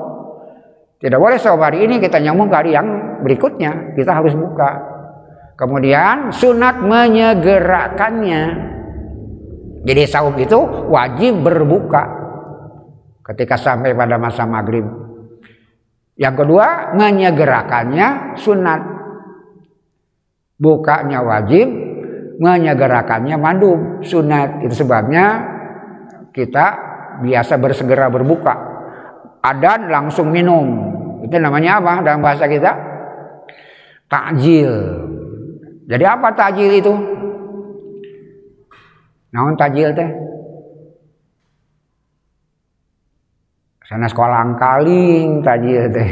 Tidak 0.98 1.14
boleh 1.14 1.38
saum 1.38 1.62
hari 1.62 1.86
ini 1.86 2.02
kita 2.02 2.18
nyambung 2.18 2.50
ke 2.50 2.56
hari 2.58 2.74
yang 2.74 3.18
berikutnya. 3.22 3.94
Kita 3.94 4.10
harus 4.18 4.34
buka. 4.34 4.98
Kemudian 5.54 6.34
sunat 6.34 6.82
menyegerakannya. 6.82 8.42
Jadi 9.86 10.02
saum 10.10 10.34
itu 10.34 10.58
wajib 10.90 11.46
berbuka 11.46 12.02
ketika 13.30 13.54
sampai 13.54 13.94
pada 13.94 14.18
masa 14.18 14.42
maghrib. 14.42 15.07
Yang 16.18 16.34
kedua 16.44 16.98
menyegerakannya 16.98 18.34
sunat. 18.34 18.80
Bukanya 20.58 21.22
wajib, 21.22 21.70
menyegerakannya 22.42 23.38
mandub 23.38 24.02
sunat. 24.02 24.66
Itu 24.66 24.82
sebabnya 24.82 25.46
kita 26.34 26.66
biasa 27.22 27.54
bersegera 27.62 28.10
berbuka. 28.10 28.54
Adan 29.46 29.86
langsung 29.86 30.34
minum. 30.34 30.66
Itu 31.22 31.38
namanya 31.38 31.78
apa 31.78 32.02
dalam 32.02 32.18
bahasa 32.18 32.50
kita? 32.50 32.74
Takjil. 34.10 34.70
Jadi 35.86 36.04
apa 36.04 36.34
takjil 36.34 36.82
itu? 36.82 36.94
Naon 39.30 39.54
takjil 39.54 39.94
teh 39.94 40.10
sana 43.88 44.04
sekolah 44.04 44.52
angkaling 44.52 45.40
takjil 45.40 45.88
teh 45.88 46.10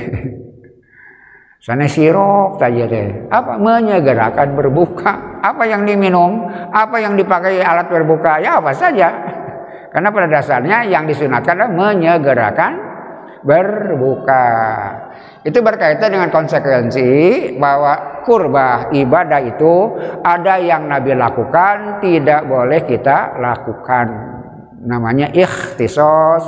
sana 1.61 1.85
sirop 1.85 2.57
takjil 2.57 2.89
teh 2.89 3.29
apa 3.29 3.61
menyegerakan 3.61 4.57
berbuka 4.57 5.37
apa 5.47 5.63
yang 5.69 5.87
diminum, 5.87 6.51
apa 6.75 6.97
yang 6.99 7.15
dipakai 7.15 7.63
alat 7.63 7.87
berbuka, 7.87 8.43
ya 8.43 8.59
apa 8.59 8.75
saja. 8.75 9.09
Karena 9.95 10.13
pada 10.13 10.29
dasarnya 10.29 10.85
yang 10.85 11.09
disunatkan 11.09 11.57
adalah 11.57 11.73
menyegerakan 11.73 12.73
berbuka. 13.47 14.47
Itu 15.47 15.63
berkaitan 15.63 16.11
dengan 16.11 16.29
konsekuensi 16.35 17.09
bahwa 17.57 18.27
kurba 18.27 18.91
ibadah 18.91 19.41
itu 19.47 19.95
ada 20.27 20.59
yang 20.59 20.91
Nabi 20.91 21.15
lakukan, 21.15 22.03
tidak 22.03 22.45
boleh 22.45 22.83
kita 22.83 23.39
lakukan. 23.39 24.07
Namanya 24.85 25.31
ikhtisos, 25.33 26.45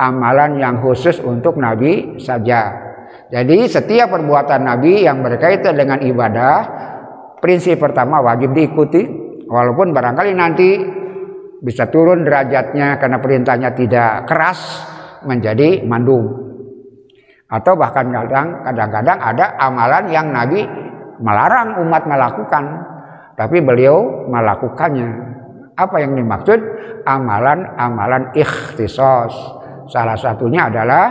amalan 0.00 0.56
yang 0.56 0.80
khusus 0.80 1.20
untuk 1.20 1.60
Nabi 1.60 2.16
saja. 2.16 2.88
Jadi 3.28 3.68
setiap 3.68 4.16
perbuatan 4.16 4.64
Nabi 4.64 5.04
yang 5.04 5.20
berkaitan 5.20 5.76
dengan 5.76 6.00
ibadah 6.00 6.80
Prinsip 7.40 7.80
pertama 7.80 8.20
wajib 8.20 8.52
diikuti 8.52 9.00
walaupun 9.48 9.96
barangkali 9.96 10.32
nanti 10.36 10.76
bisa 11.64 11.88
turun 11.88 12.20
derajatnya 12.28 13.00
karena 13.00 13.16
perintahnya 13.16 13.72
tidak 13.72 14.28
keras 14.28 14.84
menjadi 15.24 15.80
mandum. 15.88 16.28
Atau 17.48 17.80
bahkan 17.80 18.12
kadang 18.12 18.60
kadang-kadang 18.60 19.18
ada 19.24 19.56
amalan 19.56 20.04
yang 20.12 20.28
Nabi 20.28 20.68
melarang 21.24 21.80
umat 21.80 22.04
melakukan 22.04 22.64
tapi 23.40 23.64
beliau 23.64 24.28
melakukannya. 24.28 25.32
Apa 25.80 25.96
yang 25.96 26.12
dimaksud? 26.20 26.60
Amalan-amalan 27.08 28.36
ikhtisos. 28.36 29.32
Salah 29.90 30.14
satunya 30.14 30.70
adalah 30.70 31.06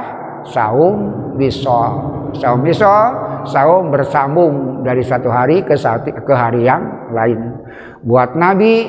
saum 0.48 0.96
bisol. 1.36 1.92
Saum 2.40 2.64
bisol 2.64 3.30
saum 3.48 3.94
bersambung 3.94 4.82
dari 4.84 5.06
satu 5.06 5.28
hari 5.28 5.64
ke 5.64 5.78
satu, 5.78 6.12
ke 6.12 6.34
hari 6.34 6.64
yang 6.68 7.12
lain. 7.14 7.60
Buat 8.04 8.36
Nabi 8.36 8.88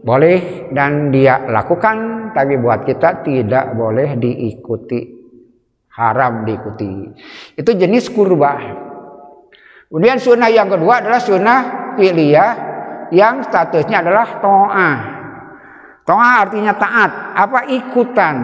boleh 0.00 0.72
dan 0.72 1.12
dia 1.12 1.44
lakukan, 1.48 2.30
tapi 2.32 2.56
buat 2.56 2.84
kita 2.84 3.20
tidak 3.24 3.76
boleh 3.76 4.16
diikuti, 4.16 5.00
haram 5.96 6.44
diikuti. 6.48 7.12
Itu 7.56 7.76
jenis 7.76 8.08
kurba. 8.12 8.52
Kemudian 9.90 10.22
sunnah 10.22 10.48
yang 10.48 10.70
kedua 10.70 11.02
adalah 11.02 11.20
sunnah 11.20 11.60
piliyah 11.98 12.52
yang 13.10 13.42
statusnya 13.42 14.06
adalah 14.06 14.38
to'ah. 14.38 14.98
To'ah 16.06 16.34
artinya 16.46 16.72
taat, 16.78 17.10
apa 17.34 17.66
ikutan. 17.68 18.36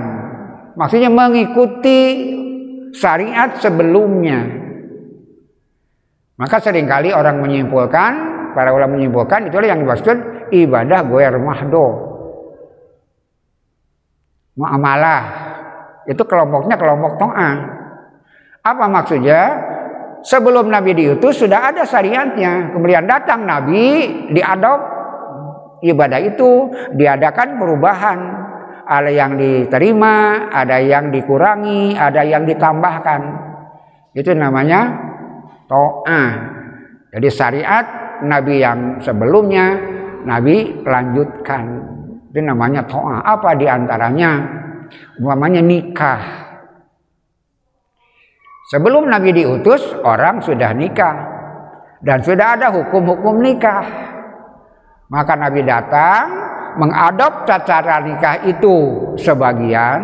Maksudnya 0.76 1.08
mengikuti 1.08 2.00
syariat 2.92 3.56
sebelumnya. 3.56 4.44
Maka 6.36 6.60
sering 6.60 6.84
kali 6.84 7.16
orang 7.16 7.40
menyimpulkan, 7.40 8.12
para 8.52 8.76
ulama 8.76 9.00
menyimpulkan 9.00 9.48
itulah 9.48 9.72
yang 9.72 9.80
dimaksud 9.80 10.16
ibadah 10.52 11.00
goer 11.08 11.32
mahdo. 11.40 11.86
Muamalah. 14.56 15.22
Itu 16.08 16.24
kelompoknya 16.28 16.76
kelompok 16.76 17.18
to'ah. 17.20 17.56
Apa 18.64 18.84
maksudnya? 18.88 19.42
Sebelum 20.26 20.66
Nabi 20.72 20.96
diutus 20.96 21.38
sudah 21.38 21.70
ada 21.70 21.86
syariatnya. 21.86 22.74
Kemudian 22.74 23.06
datang 23.06 23.46
Nabi 23.46 24.10
diadop 24.34 24.80
ibadah 25.86 26.18
itu 26.18 26.72
diadakan 26.98 27.62
perubahan. 27.62 28.18
Ada 28.86 29.10
yang 29.10 29.34
diterima, 29.34 30.46
ada 30.54 30.78
yang 30.78 31.10
dikurangi, 31.10 31.98
ada 31.98 32.22
yang 32.22 32.46
ditambahkan. 32.46 33.20
Itu 34.14 34.30
namanya 34.32 34.94
to'ah. 35.66 36.30
Jadi 37.10 37.28
syariat 37.28 37.86
Nabi 38.22 38.62
yang 38.62 39.02
sebelumnya 39.02 39.74
Nabi 40.22 40.86
lanjutkan. 40.86 41.64
Itu 42.30 42.40
namanya 42.46 42.86
to'ah. 42.86 43.26
Apa 43.26 43.58
di 43.58 43.66
antaranya? 43.66 44.38
Umpamanya 45.18 45.60
nikah. 45.66 46.22
Sebelum 48.70 49.10
Nabi 49.10 49.34
diutus, 49.34 49.82
orang 50.02 50.42
sudah 50.42 50.70
nikah. 50.74 51.16
Dan 52.02 52.22
sudah 52.22 52.54
ada 52.54 52.70
hukum-hukum 52.70 53.42
nikah. 53.42 53.82
Maka 55.06 55.38
Nabi 55.38 55.62
datang 55.62 56.24
mengadop 56.76 57.44
cara 57.48 58.00
nikah 58.04 58.44
itu 58.46 58.76
sebagian, 59.16 60.00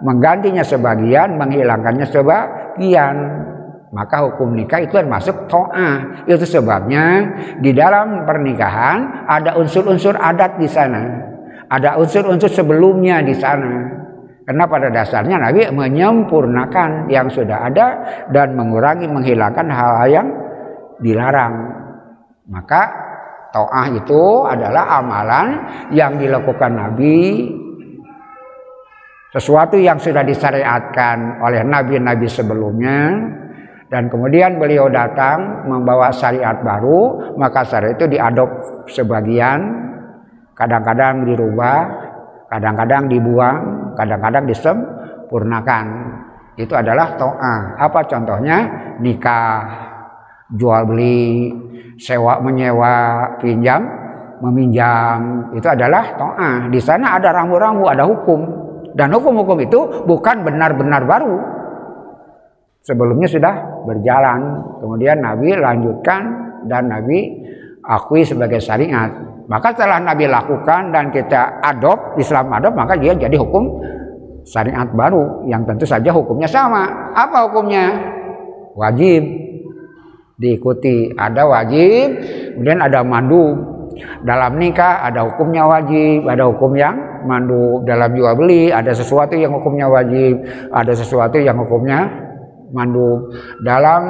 menggantinya 0.00 0.64
sebagian, 0.64 1.36
menghilangkannya 1.36 2.06
sebagian 2.08 3.14
maka 3.96 4.28
hukum 4.28 4.52
nikah 4.52 4.84
itu 4.84 4.92
termasuk 4.92 5.48
to'ah. 5.48 6.28
Itu 6.28 6.44
sebabnya 6.44 7.32
di 7.64 7.72
dalam 7.72 8.28
pernikahan 8.28 9.24
ada 9.24 9.56
unsur-unsur 9.56 10.18
adat 10.20 10.60
di 10.60 10.68
sana. 10.68 11.00
Ada 11.72 11.96
unsur-unsur 11.96 12.52
sebelumnya 12.52 13.24
di 13.24 13.32
sana. 13.32 14.04
Karena 14.46 14.68
pada 14.68 14.92
dasarnya 14.92 15.40
Nabi 15.42 15.72
menyempurnakan 15.72 17.10
yang 17.10 17.26
sudah 17.32 17.66
ada 17.66 17.86
dan 18.30 18.54
mengurangi 18.54 19.08
menghilangkan 19.10 19.66
hal-hal 19.66 20.08
yang 20.12 20.28
dilarang. 21.02 21.54
Maka 22.46 22.82
to'ah 23.56 23.88
itu 23.88 24.44
adalah 24.44 25.00
amalan 25.00 25.48
yang 25.96 26.20
dilakukan 26.20 26.76
Nabi 26.76 27.48
sesuatu 29.32 29.80
yang 29.80 29.96
sudah 29.96 30.24
disyariatkan 30.24 31.40
oleh 31.44 31.60
nabi-nabi 31.64 32.24
sebelumnya 32.24 33.16
dan 33.86 34.10
kemudian 34.10 34.58
beliau 34.58 34.90
datang 34.90 35.62
membawa 35.70 36.10
syariat 36.10 36.58
baru, 36.58 37.34
maka 37.38 37.62
syariat 37.62 37.94
itu 37.94 38.10
diadop 38.10 38.50
sebagian, 38.90 39.62
kadang-kadang 40.58 41.22
dirubah, 41.22 41.78
kadang-kadang 42.50 43.06
dibuang, 43.06 43.58
kadang-kadang 43.94 44.42
disempurnakan. 44.50 45.86
Itu 46.58 46.74
adalah 46.74 47.14
to'ah. 47.14 47.78
Apa 47.78 48.10
contohnya? 48.10 48.58
Nikah, 48.98 49.60
jual 50.50 50.82
beli, 50.90 51.54
sewa 51.96 52.38
menyewa, 52.40 53.24
pinjam, 53.40 53.82
meminjam. 54.40 55.50
Itu 55.56 55.66
adalah 55.68 56.16
to'ah. 56.16 56.68
Di 56.68 56.80
sana 56.80 57.16
ada 57.16 57.32
rambu-rambu, 57.32 57.88
ada 57.88 58.04
hukum. 58.04 58.40
Dan 58.96 59.12
hukum-hukum 59.12 59.60
itu 59.60 60.08
bukan 60.08 60.40
benar-benar 60.40 61.04
baru, 61.04 61.36
sebelumnya 62.86 63.28
sudah 63.28 63.54
berjalan. 63.84 64.40
Kemudian 64.80 65.20
Nabi 65.20 65.52
lanjutkan 65.52 66.22
dan 66.64 66.88
Nabi 66.88 67.44
akui 67.84 68.22
sebagai 68.22 68.62
syariat. 68.62 69.10
Maka 69.46 69.74
setelah 69.74 70.02
Nabi 70.02 70.26
lakukan 70.26 70.90
dan 70.90 71.10
kita 71.14 71.62
adop, 71.62 72.18
Islam 72.18 72.50
adop, 72.50 72.74
maka 72.74 72.98
dia 72.98 73.14
jadi 73.14 73.36
hukum 73.36 73.78
syariat 74.46 74.86
baru 74.90 75.46
yang 75.50 75.66
tentu 75.66 75.86
saja 75.86 76.10
hukumnya 76.14 76.46
sama. 76.46 77.12
Apa 77.14 77.50
hukumnya? 77.50 77.94
Wajib. 78.74 79.45
Diikuti. 80.36 81.12
Ada 81.16 81.42
wajib, 81.48 82.06
kemudian 82.56 82.80
ada 82.80 83.00
mandu. 83.02 83.74
Dalam 83.96 84.60
nikah 84.60 85.00
ada 85.08 85.24
hukumnya 85.24 85.64
wajib, 85.64 86.28
ada 86.28 86.44
hukum 86.52 86.76
yang 86.76 87.24
mandu. 87.24 87.80
Dalam 87.88 88.12
jual 88.12 88.36
beli 88.36 88.68
ada 88.68 88.92
sesuatu 88.92 89.32
yang 89.32 89.56
hukumnya 89.56 89.88
wajib, 89.88 90.44
ada 90.68 90.92
sesuatu 90.92 91.40
yang 91.40 91.56
hukumnya 91.56 92.04
mandu. 92.76 93.32
Dalam 93.64 94.02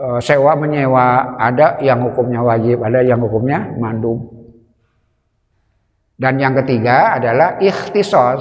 uh, 0.00 0.20
sewa 0.24 0.56
menyewa 0.56 1.36
ada 1.36 1.76
yang 1.84 2.00
hukumnya 2.08 2.40
wajib, 2.40 2.80
ada 2.80 3.04
yang 3.04 3.20
hukumnya 3.20 3.76
mandu. 3.76 4.32
Dan 6.16 6.40
yang 6.40 6.56
ketiga 6.64 7.20
adalah 7.20 7.60
ikhtisos. 7.60 8.40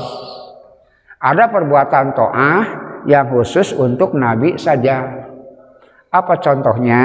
Ada 1.19 1.51
perbuatan 1.51 2.15
to'ah 2.15 2.63
yang 3.03 3.27
khusus 3.27 3.75
untuk 3.75 4.15
Nabi 4.15 4.55
saja. 4.55 5.24
Apa 6.15 6.39
contohnya? 6.39 7.01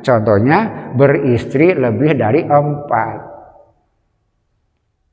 Contohnya 0.00 0.90
beristri 0.96 1.76
lebih 1.76 2.16
dari 2.16 2.40
empat. 2.40 3.18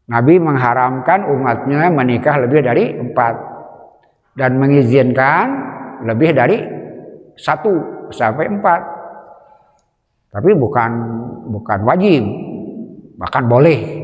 Nabi 0.07 0.35
mengharamkan 0.39 1.27
umatnya 1.27 1.91
menikah 1.91 2.39
lebih 2.39 2.63
dari 2.63 2.91
empat 2.95 3.35
dan 4.39 4.59
mengizinkan 4.59 5.45
lebih 6.07 6.31
dari 6.31 6.57
satu 7.35 8.07
sampai 8.11 8.47
empat. 8.47 8.81
Tapi 10.31 10.51
bukan 10.55 10.91
bukan 11.51 11.79
wajib, 11.83 12.23
bahkan 13.19 13.43
boleh 13.47 14.03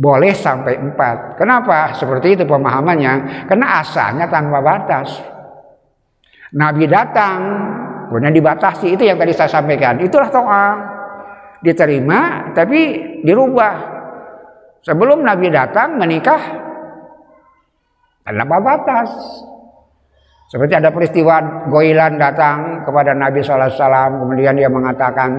boleh 0.00 0.32
sampai 0.32 0.80
empat. 0.80 1.36
Kenapa? 1.36 1.92
Seperti 1.92 2.32
itu 2.32 2.48
pemahamannya. 2.48 3.44
Karena 3.44 3.84
asalnya 3.84 4.24
tanpa 4.32 4.64
batas. 4.64 5.12
Nabi 6.56 6.88
datang, 6.88 7.38
kemudian 8.10 8.34
dibatasi. 8.34 8.98
Itu 8.98 9.06
yang 9.06 9.14
tadi 9.14 9.30
saya 9.30 9.46
sampaikan. 9.46 10.02
Itulah 10.02 10.26
doa. 10.34 10.66
Diterima, 11.62 12.50
tapi 12.50 12.98
dirubah. 13.22 13.74
Sebelum 14.82 15.22
Nabi 15.22 15.52
datang 15.52 15.94
menikah, 15.94 16.40
tanpa 18.26 18.58
batas. 18.58 19.10
Seperti 20.50 20.74
ada 20.74 20.90
peristiwa 20.90 21.68
Goilan 21.70 22.18
datang 22.18 22.82
kepada 22.82 23.14
Nabi 23.14 23.38
SAW, 23.38 24.26
kemudian 24.26 24.58
dia 24.58 24.66
mengatakan, 24.66 25.30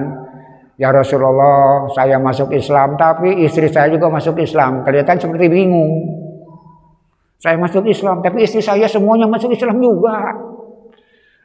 Ya 0.80 0.88
Rasulullah, 0.88 1.84
saya 1.92 2.16
masuk 2.16 2.48
Islam, 2.56 2.96
tapi 2.96 3.44
istri 3.44 3.68
saya 3.68 3.92
juga 3.92 4.08
masuk 4.08 4.40
Islam. 4.40 4.80
Kelihatan 4.88 5.20
seperti 5.20 5.52
bingung. 5.52 6.00
Saya 7.36 7.60
masuk 7.60 7.84
Islam, 7.84 8.24
tapi 8.24 8.48
istri 8.48 8.64
saya 8.64 8.88
semuanya 8.88 9.28
masuk 9.28 9.52
Islam 9.52 9.76
juga. 9.82 10.32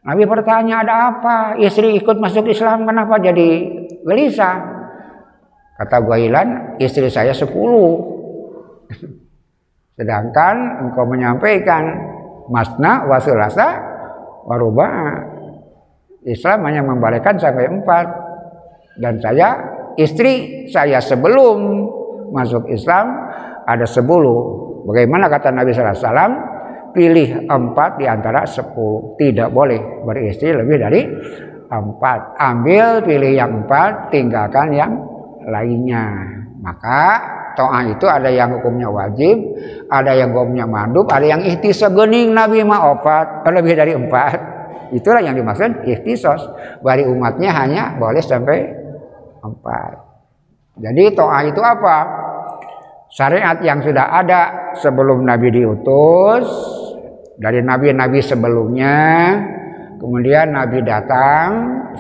Nabi 0.08 0.24
bertanya, 0.24 0.88
ada 0.88 1.12
apa? 1.12 1.38
Istri 1.60 2.00
ikut 2.00 2.15
masuk 2.24 2.48
Islam, 2.48 2.88
kenapa 2.88 3.20
jadi 3.20 3.50
gelisah? 4.08 4.56
Kata 5.76 6.00
Guailan, 6.00 6.80
istri 6.80 7.12
saya 7.12 7.36
sepuluh. 7.36 8.15
Sedangkan 10.00 10.88
engkau 10.88 11.04
menyampaikan, 11.04 11.84
masna 12.48 13.04
wasulasa 13.04 13.67
warubah. 14.48 14.91
Islam 16.24 16.63
hanya 16.72 16.88
membalikkan 16.88 17.36
sampai 17.36 17.67
empat. 17.67 18.08
Dan 18.98 19.20
saya 19.20 19.60
istri 20.00 20.65
saya 20.72 21.04
sebelum 21.04 21.84
masuk 22.32 22.63
Islam 22.72 23.12
ada 23.67 23.84
sepuluh. 23.84 24.56
Bagaimana 24.88 25.28
kata 25.28 25.52
Nabi 25.52 25.76
SAW? 25.76 26.57
Pilih 26.98 27.46
empat 27.46 28.02
di 28.02 28.10
antara 28.10 28.42
sepuluh. 28.50 29.14
Tidak 29.22 29.54
boleh 29.54 30.02
beristri 30.02 30.50
lebih 30.50 30.82
dari 30.82 31.06
empat. 31.70 32.42
Ambil 32.42 33.06
pilih 33.06 33.38
yang 33.38 33.62
empat, 33.62 34.10
tinggalkan 34.10 34.74
yang 34.74 34.98
lainnya. 35.46 36.26
Maka 36.58 37.22
to'ah 37.54 37.86
itu 37.86 38.10
ada 38.10 38.34
yang 38.34 38.58
hukumnya 38.58 38.90
wajib, 38.90 39.38
ada 39.94 40.10
yang 40.18 40.34
hukumnya 40.34 40.66
mandub, 40.66 41.06
ada 41.14 41.22
yang 41.22 41.46
ikhtisas 41.46 41.94
gening 41.94 42.34
Nabi 42.34 42.66
ma 42.66 42.82
opat, 42.90 43.46
lebih 43.46 43.78
dari 43.78 43.94
empat. 43.94 44.58
Itulah 44.90 45.22
yang 45.22 45.38
dimaksud 45.38 45.86
ikhtisos. 45.86 46.50
Bari 46.82 47.06
umatnya 47.06 47.54
hanya 47.54 47.94
boleh 47.94 48.26
sampai 48.26 48.74
empat. 49.46 49.94
Jadi 50.82 51.14
to'ah 51.14 51.46
itu 51.46 51.62
apa? 51.62 51.98
Syariat 53.14 53.62
yang 53.62 53.86
sudah 53.86 54.18
ada 54.18 54.74
sebelum 54.82 55.24
Nabi 55.24 55.62
diutus 55.62 56.50
dari 57.38 57.62
nabi-nabi 57.62 58.17
sebelumnya, 58.17 58.97
kemudian 60.02 60.58
Nabi 60.58 60.82
datang, 60.82 61.50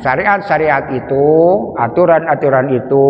syariat-syariat 0.01 0.89
itu, 0.97 1.25
aturan-aturan 1.77 2.73
itu, 2.73 3.05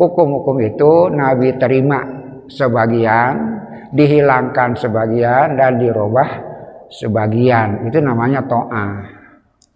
hukum-hukum 0.00 0.56
itu 0.64 1.12
Nabi 1.12 1.60
terima 1.60 2.00
sebagian, 2.48 3.60
dihilangkan 3.92 4.72
sebagian 4.72 5.60
dan 5.60 5.76
dirubah 5.76 6.28
sebagian. 6.88 7.84
Itu 7.92 8.00
namanya 8.00 8.40
to'ah. 8.48 9.20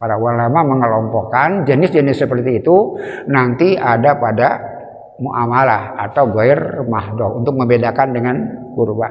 Para 0.00 0.16
ulama 0.20 0.64
mengelompokkan 0.64 1.64
jenis-jenis 1.64 2.24
seperti 2.24 2.60
itu 2.64 2.96
nanti 3.28 3.76
ada 3.76 4.16
pada 4.20 4.48
muamalah 5.16 5.96
atau 5.96 6.28
goir 6.28 6.84
mahdoh 6.84 7.40
untuk 7.40 7.56
membedakan 7.56 8.12
dengan 8.12 8.36
kurba. 8.74 9.08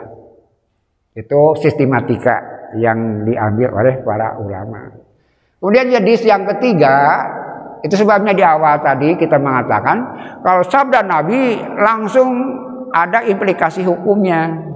Itu 1.18 1.58
sistematika 1.58 2.63
yang 2.78 3.26
diambil 3.26 3.70
oleh 3.74 3.96
para 4.02 4.38
ulama. 4.38 4.90
Kemudian 5.60 5.90
jenis 5.92 6.28
yang 6.28 6.44
ketiga, 6.44 7.24
itu 7.84 8.00
sebabnya 8.00 8.32
di 8.32 8.44
awal 8.44 8.80
tadi 8.80 9.20
kita 9.20 9.36
mengatakan 9.36 9.98
kalau 10.40 10.64
sabda 10.64 11.04
Nabi 11.04 11.60
langsung 11.76 12.30
ada 12.96 13.26
implikasi 13.28 13.84
hukumnya. 13.84 14.72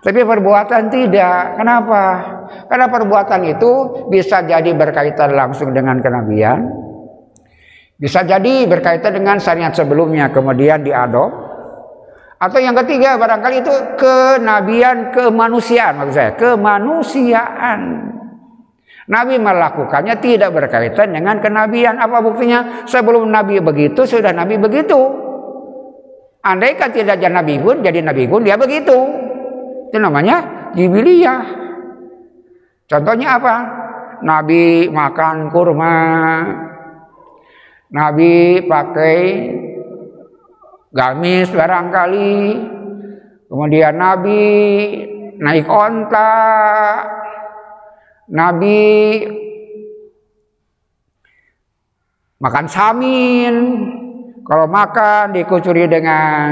Tapi 0.00 0.24
perbuatan 0.24 0.88
tidak. 0.88 1.60
Kenapa? 1.60 2.04
Karena 2.72 2.88
perbuatan 2.88 3.44
itu 3.44 3.72
bisa 4.08 4.40
jadi 4.40 4.72
berkaitan 4.72 5.36
langsung 5.36 5.76
dengan 5.76 6.00
kenabian. 6.00 6.64
Bisa 8.00 8.24
jadi 8.24 8.64
berkaitan 8.64 9.12
dengan 9.12 9.36
syariat 9.36 9.76
sebelumnya 9.76 10.32
kemudian 10.32 10.80
diadop. 10.80 11.49
Atau 12.40 12.56
yang 12.56 12.72
ketiga 12.72 13.20
barangkali 13.20 13.60
itu 13.60 13.74
kenabian 14.00 15.12
kemanusiaan 15.12 16.00
maksud 16.00 16.16
saya. 16.16 16.32
Kemanusiaan. 16.40 17.80
Nabi 19.10 19.36
melakukannya 19.36 20.16
tidak 20.24 20.48
berkaitan 20.56 21.12
dengan 21.12 21.36
kenabian. 21.44 22.00
Apa 22.00 22.24
buktinya? 22.24 22.88
Sebelum 22.88 23.28
Nabi 23.28 23.60
begitu, 23.60 24.08
sudah 24.08 24.32
Nabi 24.32 24.56
begitu. 24.56 24.96
Andai 26.40 26.80
kan 26.80 26.88
tidak 26.88 27.20
jadi 27.20 27.28
Nabi 27.28 27.60
pun, 27.60 27.84
jadi 27.84 28.00
Nabi 28.00 28.24
pun 28.24 28.40
dia 28.40 28.56
begitu. 28.56 28.96
Itu 29.92 30.00
namanya 30.00 30.72
jibiliyah. 30.72 31.44
Contohnya 32.88 33.36
apa? 33.36 33.54
Nabi 34.24 34.88
makan 34.88 35.52
kurma. 35.52 35.96
Nabi 37.92 38.64
pakai 38.64 39.18
gamis 40.90 41.50
barangkali. 41.50 42.38
Kemudian 43.50 43.94
Nabi 43.98 44.42
naik 45.38 45.66
onta. 45.66 46.34
Nabi 48.30 48.78
makan 52.38 52.66
samin. 52.70 53.54
Kalau 54.46 54.66
makan 54.66 55.30
dikucuri 55.30 55.86
dengan 55.86 56.50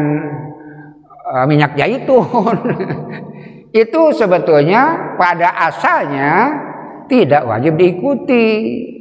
uh, 1.35 1.45
minyak 1.47 1.75
zaitun. 1.75 2.57
itu 3.83 4.03
sebetulnya 4.15 5.15
pada 5.19 5.51
asalnya 5.67 6.31
tidak 7.11 7.43
wajib 7.49 7.75
diikuti. 7.75 8.47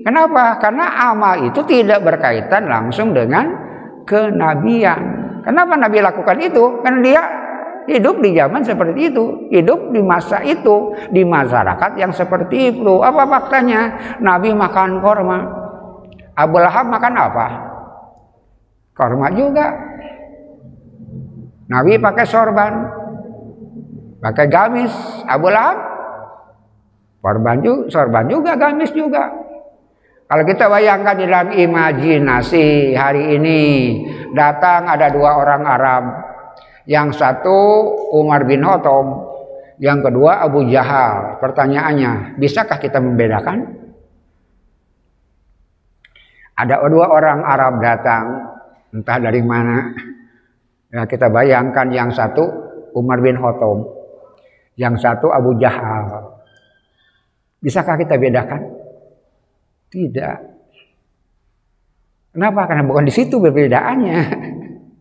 Kenapa? 0.02 0.58
Karena 0.58 1.12
amal 1.12 1.45
itu 1.45 1.62
tidak 1.67 2.02
berkaitan 2.02 2.65
langsung 2.65 3.12
dengan 3.12 3.52
kenabian. 4.08 5.16
Kenapa 5.47 5.79
Nabi 5.79 6.03
lakukan 6.03 6.38
itu? 6.43 6.83
Karena 6.83 6.99
dia 6.99 7.21
hidup 7.88 8.19
di 8.19 8.36
zaman 8.36 8.67
seperti 8.67 9.15
itu, 9.15 9.47
hidup 9.47 9.95
di 9.95 10.03
masa 10.03 10.43
itu, 10.43 10.91
di 11.07 11.23
masyarakat 11.23 11.95
yang 11.95 12.12
seperti 12.12 12.75
itu. 12.75 12.99
Apa 12.99 13.23
faktanya? 13.23 13.95
Nabi 14.19 14.51
makan 14.51 14.99
korma. 14.99 15.39
Abu 16.36 16.60
Lahab 16.60 16.91
makan 16.91 17.13
apa? 17.15 17.47
Korma 18.91 19.31
juga. 19.31 19.71
Nabi 21.71 21.95
pakai 21.95 22.25
sorban. 22.27 22.73
Pakai 24.19 24.51
gamis 24.51 24.91
Abu 25.31 25.47
Lahab. 25.47 25.79
Sorban 27.23 27.60
juga, 27.60 27.83
sorban 27.88 28.25
juga, 28.27 28.51
gamis 28.60 28.91
juga. 28.91 29.46
Kalau 30.27 30.43
kita 30.43 30.67
bayangkan 30.67 31.15
di 31.15 31.25
dalam 31.27 31.49
imajinasi 31.55 32.91
hari 32.99 33.39
ini 33.39 33.61
datang 34.35 34.91
ada 34.91 35.07
dua 35.07 35.39
orang 35.39 35.63
Arab. 35.63 36.03
Yang 36.87 37.19
satu 37.19 37.55
Umar 38.15 38.47
bin 38.47 38.63
Khattab, 38.63 39.07
yang 39.79 39.99
kedua 39.99 40.39
Abu 40.39 40.67
Jahal. 40.71 41.35
Pertanyaannya, 41.43 42.39
bisakah 42.39 42.79
kita 42.79 43.03
membedakan? 43.03 43.77
ada 46.57 46.81
dua 46.89 47.05
orang 47.13 47.45
Arab 47.45 47.77
datang, 47.85 48.25
entah 48.89 49.21
dari 49.21 49.45
mana. 49.45 49.93
Ya, 50.89 51.05
kita 51.05 51.29
bayangkan 51.29 51.93
yang 51.93 52.09
satu 52.09 52.49
Umar 52.97 53.21
bin 53.21 53.37
Khattab, 53.37 53.85
yang 54.73 54.97
satu 54.97 55.29
Abu 55.29 55.53
Jahal. 55.61 56.33
Bisakah 57.61 58.01
kita 58.01 58.17
bedakan? 58.17 58.76
Tidak. 59.88 60.38
Kenapa? 62.36 62.62
Karena 62.69 62.84
bukan 62.86 63.08
di 63.08 63.13
situ 63.13 63.39
perbedaannya. 63.39 64.19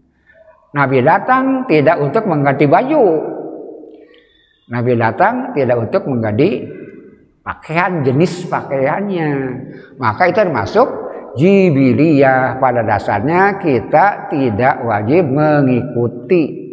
Nabi 0.77 0.99
datang 1.01 1.65
tidak 1.69 1.97
untuk 2.01 2.25
mengganti 2.29 2.65
baju. 2.69 3.05
Nabi 4.67 4.93
datang 4.99 5.55
tidak 5.57 5.77
untuk 5.79 6.05
mengganti 6.11 6.65
pakaian 7.41 8.03
jenis 8.03 8.51
pakaiannya. 8.51 9.31
Maka 9.97 10.23
itu 10.29 10.39
termasuk 10.43 10.89
jibiliyah 11.37 12.59
pada 12.59 12.83
dasarnya 12.83 13.61
kita 13.61 14.33
tidak 14.33 14.83
wajib 14.83 15.29
mengikuti 15.29 16.67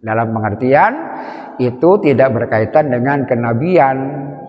dalam 0.00 0.32
pengertian 0.32 0.92
itu 1.58 1.90
tidak 2.00 2.28
berkaitan 2.32 2.88
dengan 2.88 3.26
kenabian 3.26 3.96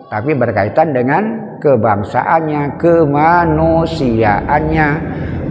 tapi 0.10 0.34
berkaitan 0.34 0.90
dengan 0.90 1.54
kebangsaannya, 1.62 2.82
kemanusiaannya. 2.82 4.90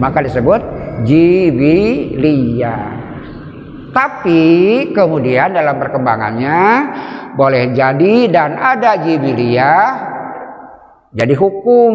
Maka 0.03 0.19
disebut 0.27 0.59
jibiliyah. 1.07 2.99
Tapi 3.95 4.43
kemudian 4.91 5.55
dalam 5.55 5.79
perkembangannya 5.79 6.59
boleh 7.39 7.71
jadi 7.71 8.27
dan 8.27 8.59
ada 8.59 8.99
jibiliyah 8.99 10.11
jadi 11.15 11.39
hukum. 11.39 11.93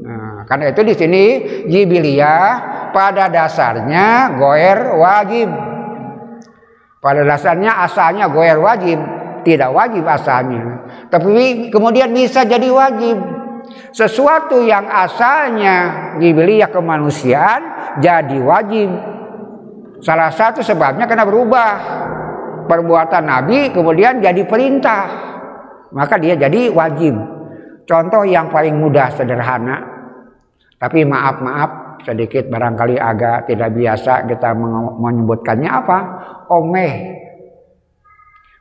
Nah, 0.00 0.46
karena 0.46 0.70
itu 0.70 0.80
di 0.86 0.94
sini 0.94 1.24
jibiliyah 1.68 2.48
pada 2.94 3.26
dasarnya 3.26 4.38
goer 4.38 4.94
wajib. 4.96 5.50
Pada 7.02 7.20
dasarnya 7.20 7.84
asalnya 7.84 8.32
goer 8.32 8.56
wajib, 8.56 8.96
tidak 9.44 9.70
wajib 9.70 10.02
asalnya. 10.08 10.88
Tapi 11.12 11.68
kemudian 11.68 12.10
bisa 12.10 12.42
jadi 12.42 12.66
wajib. 12.72 13.16
Sesuatu 13.94 14.60
yang 14.60 14.84
asalnya 14.90 15.76
jibiliyah 16.18 16.68
kemanusiaan 16.68 17.62
jadi 18.02 18.38
wajib. 18.42 18.90
Salah 20.04 20.28
satu 20.28 20.60
sebabnya 20.60 21.08
karena 21.08 21.24
berubah 21.24 21.70
perbuatan 22.66 23.24
Nabi 23.24 23.70
kemudian 23.70 24.20
jadi 24.20 24.42
perintah. 24.44 25.04
Maka 25.94 26.18
dia 26.18 26.34
jadi 26.34 26.68
wajib. 26.74 27.14
Contoh 27.86 28.26
yang 28.26 28.50
paling 28.50 28.74
mudah 28.80 29.14
sederhana. 29.14 29.78
Tapi 30.76 31.06
maaf-maaf 31.06 32.02
sedikit 32.04 32.50
barangkali 32.52 33.00
agak 33.00 33.48
tidak 33.48 33.72
biasa 33.72 34.28
kita 34.28 34.52
menyebutkannya 35.00 35.70
apa? 35.70 35.98
Omeh. 36.52 37.23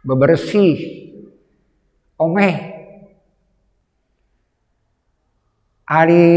Bebersih. 0.03 0.75
Omeh. 2.19 2.55
Hari 5.87 6.27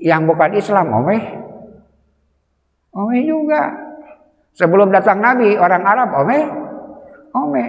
yang 0.00 0.24
bukan 0.28 0.52
Islam 0.56 0.92
omeh. 0.92 1.22
Omeh 2.92 3.20
juga. 3.24 3.72
Sebelum 4.56 4.92
datang 4.92 5.20
Nabi 5.20 5.56
orang 5.56 5.82
Arab 5.84 6.10
omeh. 6.24 6.42
Omeh. 7.36 7.68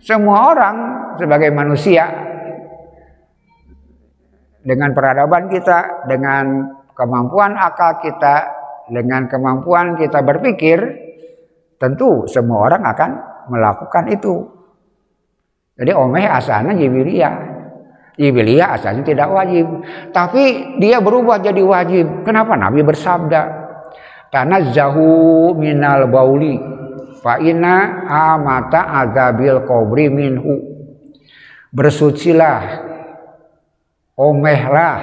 Semua 0.00 0.52
orang 0.52 0.76
sebagai 1.16 1.48
manusia 1.56 2.04
dengan 4.66 4.90
peradaban 4.92 5.46
kita, 5.46 6.04
dengan 6.10 6.68
kemampuan 6.92 7.54
akal 7.54 8.02
kita, 8.02 8.36
dengan 8.90 9.30
kemampuan 9.30 9.94
kita 9.94 10.20
berpikir, 10.26 10.78
tentu 11.78 12.26
semua 12.26 12.66
orang 12.66 12.82
akan 12.82 13.10
melakukan 13.48 14.10
itu. 14.10 14.46
Jadi 15.76 15.92
omeh 15.92 16.24
asalnya 16.24 16.72
jibiliyah. 16.72 17.34
Jibiliyah 18.16 18.80
asalnya 18.80 19.04
tidak 19.04 19.28
wajib. 19.28 19.66
Tapi 20.10 20.76
dia 20.80 21.02
berubah 21.04 21.36
jadi 21.40 21.60
wajib. 21.60 22.24
Kenapa? 22.24 22.56
Nabi 22.56 22.80
bersabda. 22.80 23.42
Karena 24.32 24.56
zahu 24.72 25.52
minal 25.54 26.08
bauli. 26.08 26.56
Fa'ina 27.20 28.06
amata 28.08 29.04
azabil 29.04 29.60
kobri 29.68 30.08
minhu. 30.08 30.56
Bersucilah 31.76 32.60
omehlah 34.16 34.96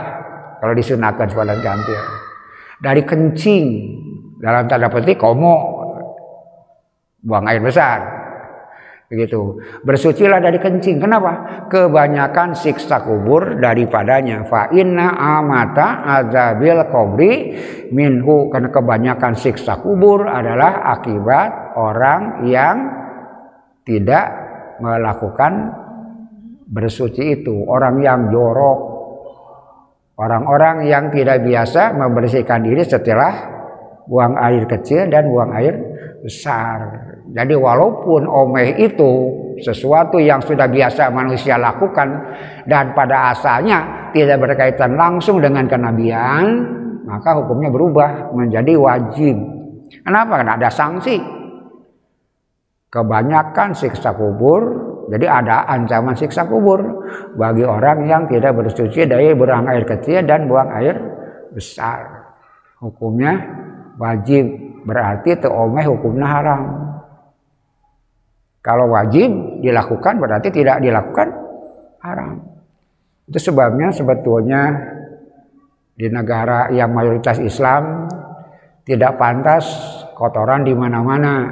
kalau 0.57 0.73
disunahkan 0.73 1.29
sholat 1.29 1.61
ganti 1.61 1.93
dari 2.81 3.05
kencing 3.05 3.65
dalam 4.41 4.65
tanda 4.65 4.89
petik 4.89 5.21
komo 5.21 5.85
buang 7.23 7.45
air 7.47 7.61
besar 7.61 7.99
begitu. 9.13 9.61
Bersucilah 9.85 10.41
dari 10.41 10.57
kencing. 10.57 10.97
Kenapa? 10.97 11.65
Kebanyakan 11.69 12.57
siksa 12.57 13.05
kubur 13.05 13.61
daripadanya. 13.61 14.41
Fa 14.49 14.73
inna 14.73 15.13
amata 15.13 16.01
azabil 16.01 16.81
kubri 16.89 17.31
minhu. 17.93 18.49
Karena 18.49 18.73
kebanyakan 18.73 19.37
siksa 19.37 19.77
kubur 19.85 20.25
adalah 20.25 20.81
akibat 20.97 21.77
orang 21.77 22.49
yang 22.49 22.75
tidak 23.85 24.25
melakukan 24.81 25.69
bersuci 26.65 27.37
itu. 27.37 27.53
Orang 27.69 28.01
yang 28.01 28.33
jorok. 28.33 28.89
Orang-orang 30.13 30.89
yang 30.89 31.09
tidak 31.09 31.41
biasa 31.41 31.93
membersihkan 31.97 32.61
diri 32.61 32.85
setelah 32.85 33.33
buang 34.05 34.37
air 34.37 34.69
kecil 34.69 35.09
dan 35.09 35.25
buang 35.29 35.53
air 35.57 35.73
besar. 36.21 37.12
Jadi 37.31 37.55
walaupun 37.55 38.27
omeh 38.27 38.75
itu 38.83 39.11
sesuatu 39.63 40.19
yang 40.19 40.43
sudah 40.43 40.67
biasa 40.67 41.07
manusia 41.07 41.55
lakukan 41.55 42.35
dan 42.67 42.91
pada 42.91 43.31
asalnya 43.31 44.11
tidak 44.11 44.43
berkaitan 44.43 44.99
langsung 44.99 45.39
dengan 45.39 45.63
kenabian, 45.63 46.43
maka 47.07 47.39
hukumnya 47.39 47.71
berubah 47.71 48.35
menjadi 48.35 48.75
wajib. 48.75 49.39
Kenapa? 50.03 50.43
Karena 50.43 50.59
ada 50.59 50.67
sanksi. 50.67 51.15
Kebanyakan 52.91 53.73
siksa 53.73 54.13
kubur 54.13 54.61
jadi 55.11 55.27
ada 55.27 55.67
ancaman 55.67 56.15
siksa 56.15 56.47
kubur 56.47 56.79
bagi 57.35 57.67
orang 57.67 58.07
yang 58.07 58.23
tidak 58.31 58.55
bersuci 58.55 59.03
dari 59.03 59.35
buang 59.35 59.67
air 59.67 59.83
kecil 59.83 60.23
dan 60.23 60.47
buang 60.47 60.71
air 60.71 60.95
besar. 61.51 62.31
Hukumnya 62.79 63.35
wajib 63.99 64.47
berarti 64.87 65.35
teomeh 65.43 65.83
hukumnya 65.91 66.27
haram. 66.27 66.61
Kalau 68.63 68.87
wajib 68.95 69.59
dilakukan 69.59 70.23
berarti 70.23 70.47
tidak 70.47 70.79
dilakukan 70.79 71.27
haram. 71.99 72.39
Itu 73.27 73.51
sebabnya 73.51 73.91
sebetulnya 73.91 74.71
di 75.99 76.07
negara 76.07 76.71
yang 76.71 76.95
mayoritas 76.95 77.43
Islam 77.43 78.07
tidak 78.87 79.19
pantas 79.19 79.67
kotoran 80.15 80.63
di 80.63 80.71
mana-mana, 80.71 81.51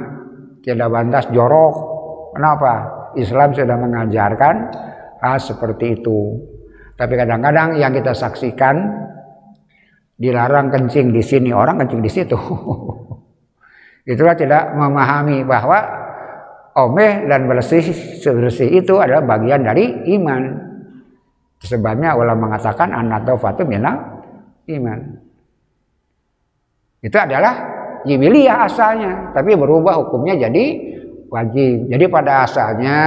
tidak 0.64 0.88
pantas 0.88 1.28
jorok. 1.28 1.74
Kenapa? 2.32 2.74
Islam 3.12 3.52
sudah 3.52 3.76
mengajarkan 3.76 4.54
hal 5.20 5.36
seperti 5.36 6.00
itu. 6.00 6.40
Tapi 6.96 7.12
kadang-kadang 7.12 7.76
yang 7.76 7.92
kita 7.92 8.16
saksikan 8.16 8.88
dilarang 10.16 10.72
kencing 10.72 11.12
di 11.12 11.20
sini, 11.20 11.52
orang 11.52 11.76
kencing 11.84 12.00
di 12.00 12.08
situ. 12.08 12.40
Itulah 14.12 14.32
tidak 14.32 14.72
memahami 14.74 15.44
bahwa 15.44 16.01
omeh 16.72 17.28
dan 17.28 17.44
bersih 17.48 17.84
bersih 18.20 18.68
itu 18.80 18.96
adalah 18.96 19.24
bagian 19.24 19.64
dari 19.64 20.08
iman. 20.16 20.42
Sebabnya 21.62 22.18
ulama 22.18 22.50
mengatakan 22.50 22.90
anak 22.90 23.22
taufatu 23.22 23.62
minal 23.62 23.94
iman. 24.66 24.98
Itu 27.02 27.18
adalah 27.18 27.54
jibiliyah 28.02 28.66
asalnya, 28.66 29.30
tapi 29.30 29.54
berubah 29.54 29.94
hukumnya 30.02 30.38
jadi 30.48 30.64
wajib. 31.30 31.86
Jadi 31.86 32.04
pada 32.10 32.46
asalnya 32.46 32.98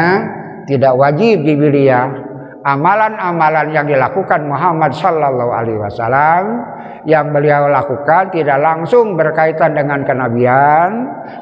tidak 0.72 0.96
wajib 0.96 1.44
dibilia 1.44 2.08
amalan-amalan 2.64 3.76
yang 3.76 3.86
dilakukan 3.86 4.48
Muhammad 4.48 4.96
Sallallahu 4.96 5.52
Alaihi 5.52 5.80
Wasallam 5.80 6.44
yang 7.06 7.30
beliau 7.30 7.70
lakukan 7.70 8.34
tidak 8.34 8.58
langsung 8.58 9.14
berkaitan 9.14 9.78
dengan 9.78 10.02
kenabian, 10.02 10.90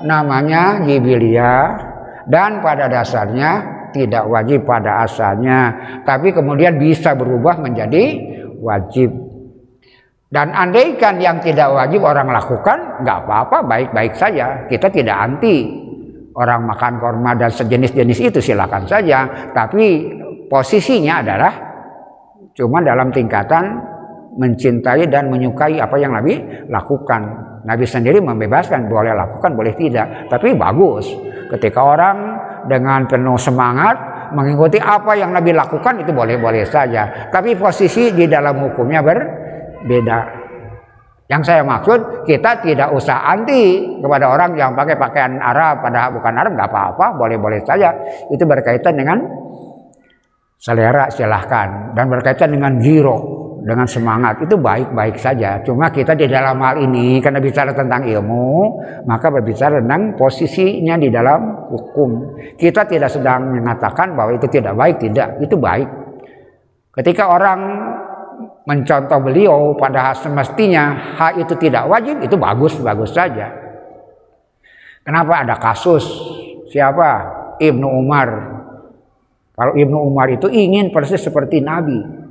namanya 0.03 0.83
jibilia 0.83 1.77
dan 2.27 2.63
pada 2.63 2.87
dasarnya 2.87 3.51
tidak 3.93 4.25
wajib 4.25 4.65
pada 4.65 5.05
asalnya, 5.05 5.59
tapi 6.01 6.33
kemudian 6.33 6.81
bisa 6.81 7.13
berubah 7.13 7.61
menjadi 7.61 8.03
wajib. 8.57 9.13
Dan 10.33 10.49
andaikan 10.49 11.21
yang 11.21 11.37
tidak 11.37 11.69
wajib 11.69 12.01
orang 12.01 12.33
lakukan, 12.33 13.05
nggak 13.05 13.17
apa-apa, 13.21 13.57
baik-baik 13.69 14.17
saja. 14.17 14.65
Kita 14.65 14.89
tidak 14.89 15.13
anti 15.13 15.83
orang 16.33 16.65
makan 16.65 16.93
korma 16.97 17.37
dan 17.37 17.53
sejenis-jenis 17.53 18.19
itu 18.33 18.39
silakan 18.41 18.89
saja 18.89 19.51
tapi 19.53 20.09
posisinya 20.49 21.21
adalah 21.21 21.53
cuma 22.57 22.81
dalam 22.81 23.13
tingkatan 23.13 23.92
mencintai 24.33 25.05
dan 25.09 25.29
menyukai 25.29 25.77
apa 25.77 25.95
yang 26.01 26.13
Nabi 26.13 26.65
lakukan. 26.69 27.21
Nabi 27.63 27.85
sendiri 27.87 28.19
membebaskan 28.19 28.89
boleh 28.89 29.13
lakukan 29.15 29.55
boleh 29.55 29.73
tidak, 29.77 30.27
tapi 30.27 30.57
bagus 30.57 31.07
ketika 31.53 31.79
orang 31.79 32.17
dengan 32.67 33.05
penuh 33.05 33.37
semangat 33.37 33.95
mengikuti 34.33 34.81
apa 34.81 35.13
yang 35.13 35.31
Nabi 35.31 35.53
lakukan 35.53 36.01
itu 36.01 36.11
boleh-boleh 36.11 36.65
saja. 36.65 37.29
Tapi 37.29 37.53
posisi 37.53 38.09
di 38.11 38.25
dalam 38.25 38.57
hukumnya 38.57 39.05
berbeda. 39.05 40.19
Yang 41.29 41.41
saya 41.47 41.61
maksud 41.63 42.27
kita 42.27 42.59
tidak 42.59 42.91
usah 42.91 43.23
anti 43.23 43.95
kepada 44.01 44.27
orang 44.27 44.59
yang 44.59 44.75
pakai 44.75 44.99
pakaian 44.99 45.39
Arab 45.39 45.79
padahal 45.81 46.19
bukan 46.19 46.33
Arab 46.35 46.51
nggak 46.51 46.69
apa-apa 46.69 47.05
boleh-boleh 47.15 47.63
saja 47.63 47.95
itu 48.27 48.43
berkaitan 48.43 48.93
dengan 48.93 49.17
selera 50.59 51.07
silahkan 51.07 51.95
dan 51.95 52.05
berkaitan 52.11 52.51
dengan 52.51 52.75
giro 52.75 53.42
dengan 53.63 53.87
semangat 53.87 54.43
itu 54.43 54.59
baik-baik 54.59 55.15
saja. 55.15 55.63
Cuma 55.63 55.87
kita 55.87 56.11
di 56.19 56.27
dalam 56.27 56.59
hal 56.59 56.83
ini 56.83 57.23
karena 57.23 57.39
bicara 57.39 57.71
tentang 57.71 58.03
ilmu, 58.03 58.75
maka 59.07 59.31
berbicara 59.31 59.79
tentang 59.79 60.19
posisinya 60.19 60.99
di 60.99 61.07
dalam 61.07 61.71
hukum. 61.71 62.35
Kita 62.59 62.83
tidak 62.83 63.07
sedang 63.07 63.55
mengatakan 63.55 64.19
bahwa 64.19 64.35
itu 64.35 64.51
tidak 64.51 64.75
baik, 64.75 64.99
tidak, 64.99 65.39
itu 65.39 65.55
baik. 65.55 65.87
Ketika 66.91 67.31
orang 67.31 67.59
mencontoh 68.67 69.19
beliau 69.23 69.75
pada 69.79 70.11
semestinya 70.11 71.15
hak 71.15 71.47
itu 71.47 71.55
tidak 71.55 71.87
wajib, 71.87 72.19
itu 72.19 72.35
bagus, 72.35 72.75
bagus 72.83 73.15
saja. 73.15 73.47
Kenapa 75.07 75.43
ada 75.43 75.55
kasus 75.55 76.03
siapa? 76.67 77.39
Ibnu 77.63 77.87
Umar. 77.87 78.29
Kalau 79.55 79.73
Ibnu 79.77 79.97
Umar 80.03 80.27
itu 80.35 80.51
ingin 80.51 80.89
persis 80.89 81.21
seperti 81.21 81.61
Nabi, 81.61 82.22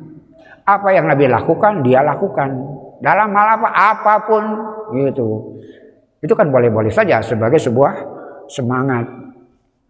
apa 0.62 0.88
yang 0.94 1.10
Nabi 1.10 1.26
lakukan, 1.26 1.82
dia 1.82 2.00
lakukan. 2.06 2.50
Dalam 3.02 3.34
hal 3.34 3.48
apa? 3.58 3.68
Apa 3.70 4.14
pun 4.26 4.42
gitu. 4.94 5.58
Itu 6.22 6.38
kan 6.38 6.54
boleh-boleh 6.54 6.90
saja 6.90 7.18
sebagai 7.18 7.58
sebuah 7.58 7.92
semangat 8.46 9.10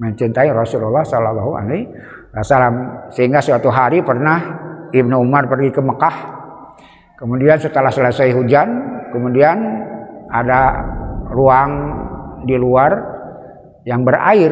mencintai 0.01 0.49
Rasulullah 0.49 1.05
Shallallahu 1.05 1.51
Alaihi 1.53 1.85
Wasallam. 2.33 3.09
Sehingga 3.13 3.45
suatu 3.45 3.69
hari 3.69 4.01
pernah 4.01 4.41
Ibnu 4.89 5.21
Umar 5.21 5.45
pergi 5.45 5.69
ke 5.69 5.85
Mekah. 5.85 6.17
Kemudian 7.21 7.61
setelah 7.61 7.93
selesai 7.93 8.33
hujan, 8.33 8.69
kemudian 9.13 9.61
ada 10.33 10.81
ruang 11.31 11.71
di 12.49 12.57
luar 12.57 12.97
yang 13.85 14.03
berair. 14.03 14.51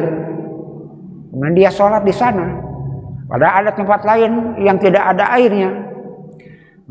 Kemudian 1.33 1.55
dia 1.57 1.71
sholat 1.73 2.05
di 2.05 2.13
sana. 2.13 2.47
Padahal 3.27 3.65
ada 3.65 3.71
tempat 3.73 4.05
lain 4.05 4.61
yang 4.61 4.77
tidak 4.77 5.01
ada 5.01 5.33
airnya. 5.35 5.90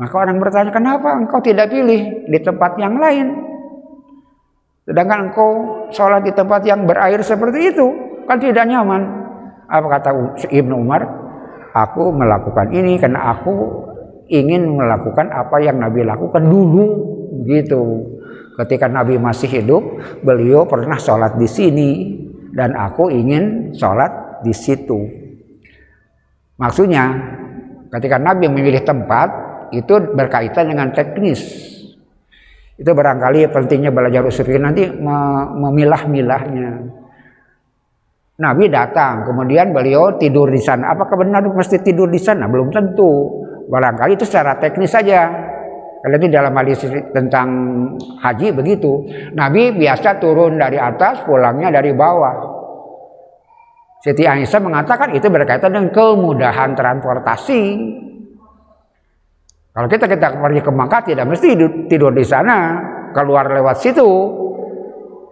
Maka 0.01 0.17
orang 0.17 0.41
bertanya, 0.41 0.73
kenapa 0.73 1.13
engkau 1.13 1.37
tidak 1.45 1.69
pilih 1.69 2.25
di 2.25 2.39
tempat 2.41 2.73
yang 2.81 2.97
lain? 2.97 3.37
Sedangkan 4.81 5.29
engkau 5.29 5.49
sholat 5.93 6.25
di 6.25 6.33
tempat 6.33 6.65
yang 6.65 6.89
berair 6.89 7.21
seperti 7.21 7.69
itu, 7.69 7.85
kan 8.25 8.41
tidak 8.41 8.65
nyaman. 8.65 9.05
Apa 9.69 9.87
kata 10.01 10.09
Ibnu 10.49 10.73
Umar? 10.73 11.05
Aku 11.77 12.09
melakukan 12.17 12.73
ini 12.73 12.97
karena 12.97 13.29
aku 13.29 13.53
ingin 14.25 14.73
melakukan 14.73 15.29
apa 15.29 15.61
yang 15.61 15.77
Nabi 15.77 16.01
lakukan 16.01 16.49
dulu, 16.49 16.85
gitu. 17.45 18.09
Ketika 18.57 18.89
Nabi 18.89 19.21
masih 19.21 19.53
hidup, 19.53 19.85
beliau 20.25 20.65
pernah 20.65 20.97
sholat 20.97 21.37
di 21.37 21.45
sini 21.45 21.89
dan 22.57 22.73
aku 22.73 23.13
ingin 23.13 23.69
sholat 23.77 24.41
di 24.41 24.49
situ. 24.49 24.97
Maksudnya, 26.57 27.05
ketika 27.93 28.17
Nabi 28.17 28.49
memilih 28.49 28.81
tempat, 28.81 29.50
itu 29.71 29.93
berkaitan 30.13 30.71
dengan 30.71 30.91
teknis. 30.91 31.39
Itu 32.77 32.91
barangkali 32.97 33.49
pentingnya 33.53 33.93
belajar 33.93 34.25
usul 34.25 34.47
fikih 34.47 34.61
nanti 34.61 34.89
memilah-milahnya. 34.89 36.69
Nabi 38.41 38.73
datang, 38.73 39.21
kemudian 39.21 39.69
beliau 39.69 40.17
tidur 40.17 40.49
di 40.49 40.57
sana. 40.57 40.97
Apakah 40.97 41.13
benar 41.13 41.45
mesti 41.45 41.77
tidur 41.77 42.09
di 42.09 42.17
sana? 42.17 42.49
Belum 42.49 42.73
tentu. 42.73 43.45
Barangkali 43.69 44.17
itu 44.17 44.25
secara 44.25 44.57
teknis 44.57 44.89
saja. 44.89 45.29
Kalau 46.01 46.17
itu 46.17 46.33
dalam 46.33 46.49
hadis 46.57 46.81
tentang 47.13 47.47
haji 48.17 48.49
begitu. 48.49 49.05
Nabi 49.37 49.77
biasa 49.77 50.17
turun 50.17 50.57
dari 50.57 50.81
atas, 50.81 51.21
pulangnya 51.21 51.69
dari 51.69 51.93
bawah. 51.93 52.49
Siti 54.01 54.25
Aisyah 54.25 54.57
mengatakan 54.65 55.13
itu 55.13 55.29
berkaitan 55.29 55.77
dengan 55.77 55.93
kemudahan 55.93 56.73
transportasi. 56.73 57.61
Kalau 59.71 59.87
kita 59.87 60.03
kita 60.03 60.35
pergi 60.35 60.59
ke 60.59 60.71
Makkah 60.71 61.01
tidak 61.07 61.31
mesti 61.31 61.55
tidur 61.87 62.11
di 62.11 62.27
sana, 62.27 62.75
keluar 63.15 63.47
lewat 63.47 63.79
situ. 63.79 64.03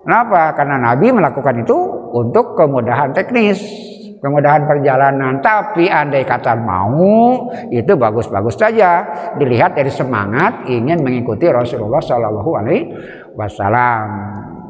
Kenapa? 0.08 0.56
Karena 0.56 0.80
Nabi 0.80 1.12
melakukan 1.12 1.60
itu 1.60 1.76
untuk 2.16 2.56
kemudahan 2.56 3.12
teknis, 3.12 3.60
kemudahan 4.24 4.64
perjalanan. 4.64 5.44
Tapi 5.44 5.92
andai 5.92 6.24
kata 6.24 6.56
mau, 6.56 7.52
itu 7.68 7.92
bagus-bagus 8.00 8.56
saja. 8.56 9.04
Dilihat 9.36 9.76
dari 9.76 9.92
semangat 9.92 10.72
ingin 10.72 11.04
mengikuti 11.04 11.52
Rasulullah 11.52 12.00
Shallallahu 12.00 12.52
Alaihi 12.64 12.84
Wasallam. 13.36 14.08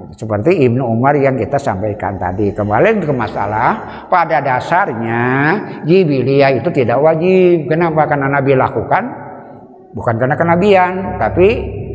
Seperti 0.10 0.66
Ibnu 0.66 0.82
Umar 0.82 1.14
yang 1.14 1.38
kita 1.38 1.62
sampaikan 1.62 2.18
tadi. 2.18 2.50
Kembali 2.50 3.06
ke 3.06 3.14
masalah, 3.14 4.02
pada 4.10 4.42
dasarnya 4.42 5.22
jibiliyah 5.86 6.58
itu 6.58 6.74
tidak 6.74 6.98
wajib. 6.98 7.70
Kenapa? 7.70 8.10
Karena 8.10 8.34
Nabi 8.34 8.58
lakukan 8.58 9.29
bukan 9.94 10.16
karena 10.18 10.36
kenabian 10.38 11.18
tapi 11.18 11.48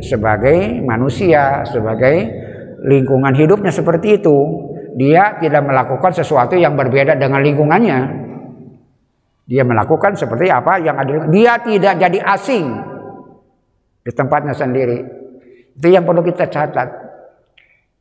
sebagai 0.03 0.83
manusia 0.83 1.63
sebagai 1.67 2.15
lingkungan 2.85 3.33
hidupnya 3.33 3.73
seperti 3.73 4.21
itu. 4.21 4.37
Dia 4.95 5.35
tidak 5.43 5.67
melakukan 5.67 6.15
sesuatu 6.15 6.55
yang 6.55 6.79
berbeda 6.79 7.19
dengan 7.19 7.43
lingkungannya. 7.43 7.99
Dia 9.45 9.67
melakukan 9.67 10.15
seperti 10.15 10.47
apa 10.47 10.79
yang 10.79 10.95
ada 10.95 11.27
dia 11.27 11.59
tidak 11.59 11.99
jadi 11.99 12.19
asing 12.31 12.65
di 14.05 14.11
tempatnya 14.15 14.55
sendiri. 14.55 15.03
Itu 15.75 15.91
yang 15.91 16.07
perlu 16.07 16.23
kita 16.23 16.47
catat. 16.47 16.89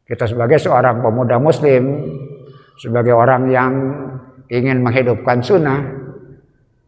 Kita 0.06 0.24
sebagai 0.30 0.62
seorang 0.62 1.02
pemuda 1.02 1.40
muslim 1.42 1.82
sebagai 2.78 3.16
orang 3.16 3.50
yang 3.50 3.72
ingin 4.52 4.84
menghidupkan 4.84 5.40
sunnah 5.42 6.03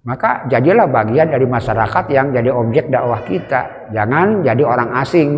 maka 0.07 0.47
jadilah 0.47 0.87
bagian 0.87 1.35
dari 1.35 1.51
masyarakat 1.51 2.05
yang 2.15 2.31
jadi 2.31 2.55
objek 2.55 2.87
dakwah 2.87 3.27
kita. 3.27 3.91
Jangan 3.91 4.47
jadi 4.47 4.63
orang 4.63 4.95
asing 5.03 5.31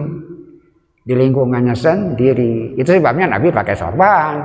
di 1.08 1.16
lingkungannya 1.16 1.72
sendiri. 1.72 2.76
Itu 2.76 2.92
sebabnya 2.92 3.32
Nabi 3.32 3.48
pakai 3.48 3.72
sorban. 3.72 4.36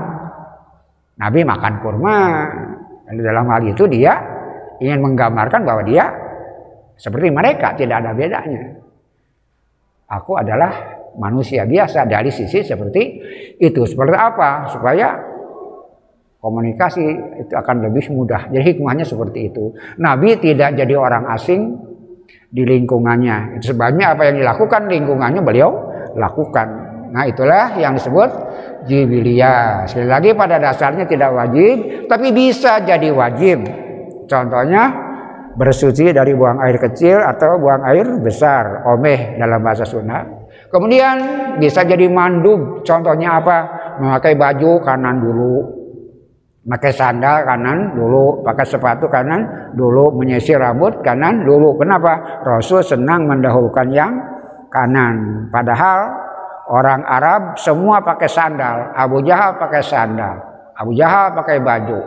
Nabi 1.19 1.43
makan 1.43 1.73
kurma. 1.83 2.19
Dan 3.03 3.19
dalam 3.19 3.51
hal 3.51 3.67
itu 3.67 3.83
dia 3.91 4.15
ingin 4.79 5.03
menggambarkan 5.03 5.67
bahwa 5.67 5.83
dia 5.83 6.07
seperti 6.95 7.27
mereka, 7.27 7.75
tidak 7.75 7.99
ada 7.99 8.15
bedanya. 8.15 8.79
Aku 10.07 10.39
adalah 10.39 11.03
manusia 11.19 11.67
biasa 11.67 12.07
dari 12.07 12.31
sisi 12.31 12.63
seperti 12.63 13.03
itu. 13.59 13.83
Seperti 13.83 14.15
apa? 14.15 14.71
Supaya 14.71 15.19
komunikasi 16.43 17.03
itu 17.39 17.53
akan 17.55 17.87
lebih 17.87 18.11
mudah. 18.11 18.51
Jadi 18.51 18.75
hikmahnya 18.75 19.07
seperti 19.07 19.47
itu. 19.47 19.71
Nabi 19.95 20.35
tidak 20.43 20.75
jadi 20.75 20.99
orang 20.99 21.31
asing 21.31 21.79
di 22.51 22.67
lingkungannya. 22.67 23.57
Itu 23.57 23.71
sebabnya 23.71 24.11
apa 24.11 24.27
yang 24.27 24.43
dilakukan 24.43 24.91
lingkungannya 24.91 25.39
beliau 25.39 25.71
lakukan. 26.19 26.67
Nah 27.15 27.23
itulah 27.23 27.79
yang 27.79 27.95
disebut 27.95 28.29
jibiliyah. 28.83 29.87
Sekali 29.87 30.09
lagi 30.11 30.29
pada 30.35 30.59
dasarnya 30.59 31.07
tidak 31.07 31.31
wajib, 31.31 32.05
tapi 32.11 32.35
bisa 32.35 32.83
jadi 32.83 33.07
wajib. 33.15 33.63
Contohnya 34.27 34.91
bersuci 35.55 36.11
dari 36.11 36.33
buang 36.35 36.59
air 36.59 36.75
kecil 36.81 37.23
atau 37.23 37.61
buang 37.61 37.87
air 37.87 38.19
besar, 38.19 38.83
omeh 38.89 39.39
dalam 39.39 39.61
bahasa 39.63 39.85
Sunda. 39.87 40.25
Kemudian 40.73 41.15
bisa 41.61 41.85
jadi 41.85 42.09
mandub. 42.09 42.81
Contohnya 42.81 43.37
apa? 43.37 43.57
Memakai 44.01 44.33
baju 44.33 44.81
kanan 44.81 45.21
dulu, 45.21 45.82
pakai 46.63 46.91
sandal 46.95 47.43
kanan 47.43 47.91
dulu, 47.91 48.39
pakai 48.43 48.63
sepatu 48.63 49.11
kanan 49.11 49.73
dulu, 49.75 50.15
menyisir 50.15 50.59
rambut 50.59 51.03
kanan 51.03 51.43
dulu. 51.43 51.75
Kenapa? 51.75 52.43
Rasul 52.43 52.79
senang 52.83 53.27
mendahulukan 53.27 53.87
yang 53.91 54.13
kanan. 54.71 55.47
Padahal 55.51 55.99
orang 56.71 57.03
Arab 57.03 57.41
semua 57.59 57.99
pakai 57.99 58.29
sandal. 58.31 58.95
Abu 58.95 59.19
Jahal 59.27 59.59
pakai 59.59 59.81
sandal. 59.83 60.35
Abu 60.73 60.95
Jahal 60.95 61.35
pakai 61.35 61.59
baju. 61.59 61.99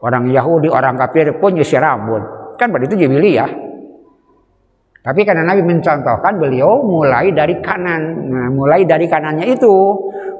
Orang 0.00 0.32
Yahudi, 0.32 0.72
orang 0.72 0.96
kafir 0.96 1.36
pun 1.36 1.52
nyisir 1.52 1.80
rambut. 1.80 2.56
Kan 2.56 2.72
pada 2.72 2.88
itu 2.88 2.96
ya. 2.96 3.48
Tapi 5.00 5.24
karena 5.24 5.48
Nabi 5.48 5.64
mencontohkan 5.64 6.36
beliau 6.36 6.84
mulai 6.84 7.32
dari 7.32 7.56
kanan. 7.64 8.28
Nah, 8.28 8.48
mulai 8.52 8.84
dari 8.84 9.08
kanannya 9.08 9.48
itu, 9.48 9.72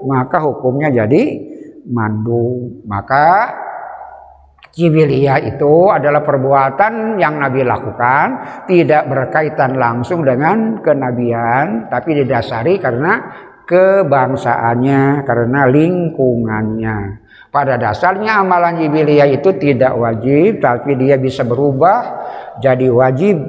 maka 0.05 0.37
hukumnya 0.41 0.93
jadi 0.93 1.50
mandu. 1.91 2.81
Maka 2.87 3.51
Jibiliyah 4.71 5.43
itu 5.51 5.91
adalah 5.91 6.23
perbuatan 6.23 7.19
yang 7.19 7.43
Nabi 7.43 7.67
lakukan 7.67 8.27
tidak 8.71 9.03
berkaitan 9.11 9.75
langsung 9.75 10.23
dengan 10.23 10.79
kenabian 10.79 11.91
tapi 11.91 12.23
didasari 12.23 12.79
karena 12.79 13.19
kebangsaannya, 13.67 15.27
karena 15.27 15.61
lingkungannya. 15.67 16.99
Pada 17.51 17.75
dasarnya 17.83 18.47
amalan 18.47 18.79
jibiliyah 18.79 19.27
itu 19.27 19.51
tidak 19.59 19.91
wajib 19.99 20.63
tapi 20.63 20.95
dia 20.95 21.19
bisa 21.19 21.43
berubah 21.43 21.99
jadi 22.63 22.87
wajib 22.95 23.43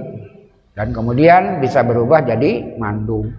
dan 0.74 0.89
kemudian 0.89 1.62
bisa 1.62 1.86
berubah 1.86 2.26
jadi 2.26 2.82
mandum. 2.82 3.30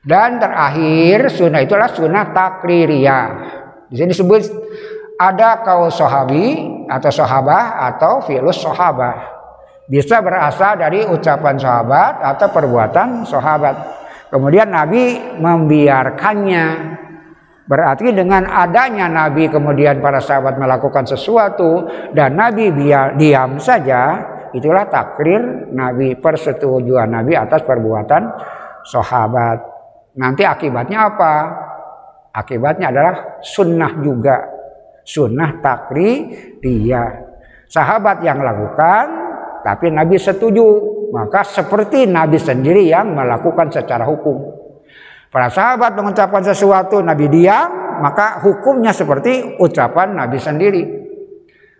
Dan 0.00 0.40
terakhir 0.40 1.28
sunnah 1.28 1.60
itulah 1.60 1.92
sunnah 1.92 2.32
takririyah. 2.32 3.28
Di 3.90 3.98
sini 3.98 4.14
disebut 4.14 4.42
ada 5.18 5.66
kau 5.66 5.90
sahabi 5.90 6.62
atau 6.86 7.10
sahabah 7.10 7.90
atau 7.92 8.22
filus 8.22 8.62
sahabah. 8.62 9.42
Bisa 9.90 10.22
berasal 10.22 10.78
dari 10.78 11.02
ucapan 11.02 11.58
sahabat 11.58 12.22
atau 12.22 12.46
perbuatan 12.54 13.26
sahabat. 13.26 13.74
Kemudian 14.30 14.70
Nabi 14.70 15.18
membiarkannya. 15.42 16.66
Berarti 17.66 18.14
dengan 18.14 18.46
adanya 18.46 19.10
Nabi 19.10 19.50
kemudian 19.50 19.98
para 19.98 20.22
sahabat 20.22 20.58
melakukan 20.58 21.06
sesuatu 21.06 21.86
dan 22.14 22.38
Nabi 22.38 22.70
biar 22.70 23.18
diam 23.18 23.58
saja, 23.58 24.22
itulah 24.54 24.86
takrir 24.86 25.70
Nabi, 25.74 26.14
persetujuan 26.18 27.10
Nabi 27.10 27.34
atas 27.34 27.62
perbuatan 27.66 28.22
sahabat. 28.86 29.58
Nanti 30.18 30.42
akibatnya 30.42 31.14
apa? 31.14 31.34
Akibatnya 32.30 32.94
adalah 32.94 33.42
sunnah 33.42 33.92
juga. 33.98 34.38
Sunnah 35.02 35.58
takri 35.58 36.30
dia. 36.62 37.26
Sahabat 37.66 38.22
yang 38.22 38.38
lakukan, 38.38 39.04
tapi 39.66 39.90
Nabi 39.90 40.18
setuju. 40.18 40.98
Maka 41.10 41.42
seperti 41.42 42.06
Nabi 42.06 42.38
sendiri 42.38 42.86
yang 42.86 43.18
melakukan 43.18 43.66
secara 43.74 44.06
hukum. 44.06 44.46
Para 45.30 45.50
sahabat 45.50 45.94
mengucapkan 45.98 46.42
sesuatu, 46.42 47.02
Nabi 47.02 47.26
diam, 47.26 47.98
maka 48.02 48.42
hukumnya 48.42 48.94
seperti 48.94 49.58
ucapan 49.58 50.14
Nabi 50.14 50.38
sendiri. 50.38 50.82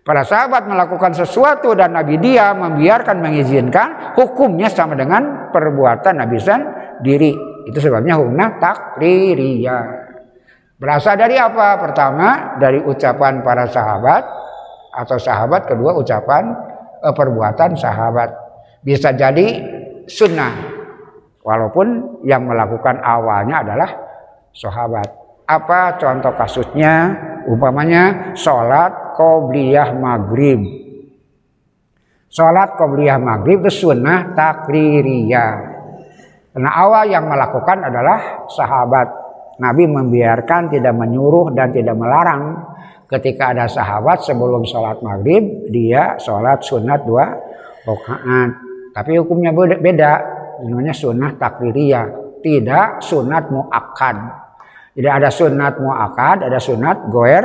Para 0.02 0.26
sahabat 0.26 0.66
melakukan 0.66 1.14
sesuatu 1.14 1.74
dan 1.78 1.94
Nabi 1.94 2.18
diam, 2.18 2.58
membiarkan, 2.58 3.22
mengizinkan, 3.22 4.18
hukumnya 4.18 4.66
sama 4.66 4.98
dengan 4.98 5.50
perbuatan 5.54 6.18
Nabi 6.18 6.38
sendiri. 6.42 7.32
Itu 7.70 7.78
sebabnya 7.78 8.18
hukumnya 8.18 8.58
takririyah. 8.58 9.99
Berasal 10.80 11.20
dari 11.20 11.36
apa? 11.36 11.76
Pertama 11.76 12.56
dari 12.56 12.80
ucapan 12.80 13.44
para 13.44 13.68
sahabat 13.68 14.24
atau 14.96 15.20
sahabat, 15.20 15.68
kedua 15.68 15.92
ucapan 16.00 16.56
eh, 17.04 17.12
perbuatan 17.12 17.76
sahabat. 17.76 18.32
Bisa 18.80 19.12
jadi 19.12 19.60
sunnah 20.08 20.56
walaupun 21.44 22.20
yang 22.24 22.48
melakukan 22.48 22.96
awalnya 23.04 23.60
adalah 23.60 23.90
sahabat. 24.56 25.08
Apa 25.44 26.00
contoh 26.00 26.32
kasusnya? 26.32 27.28
Umpamanya 27.44 28.32
sholat 28.32 29.20
qobliyah 29.20 29.92
maghrib. 29.92 30.64
Sholat 32.32 32.80
qobliyah 32.80 33.20
maghrib 33.20 33.60
itu 33.68 33.84
sunnah 33.84 34.32
takririyah. 34.32 35.54
Karena 36.56 36.70
awal 36.72 37.04
yang 37.12 37.28
melakukan 37.28 37.84
adalah 37.84 38.48
sahabat. 38.48 39.29
Nabi 39.60 39.84
membiarkan 39.84 40.72
tidak 40.72 40.96
menyuruh 40.96 41.52
dan 41.52 41.68
tidak 41.70 41.94
melarang. 41.94 42.72
Ketika 43.04 43.52
ada 43.52 43.66
sahabat 43.66 44.22
sebelum 44.24 44.64
sholat 44.64 45.02
maghrib, 45.04 45.68
dia 45.68 46.16
sholat 46.16 46.62
sunat 46.64 47.04
dua 47.04 47.26
rakaat. 47.84 48.50
Tapi 48.94 49.18
hukumnya 49.20 49.50
beda, 49.54 50.12
namanya 50.64 50.94
sunat 50.94 51.36
takririyah, 51.36 52.38
tidak 52.40 53.04
sunat 53.04 53.50
muakkad. 53.50 54.16
Tidak 54.94 55.12
ada 55.12 55.28
sunat 55.30 55.78
muakkad, 55.78 56.46
ada 56.46 56.58
sunat 56.58 57.10
goer 57.10 57.44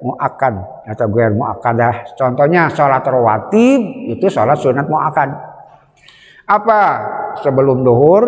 muakkad 0.00 0.54
atau 0.88 1.06
goer 1.12 1.34
muakkadah. 1.36 2.16
Contohnya 2.16 2.72
sholat 2.72 3.04
rawatib 3.04 4.10
itu 4.10 4.26
sholat 4.26 4.56
sunat 4.58 4.88
muakkad. 4.88 5.30
Apa 6.50 6.80
sebelum 7.44 7.86
duhur 7.86 8.24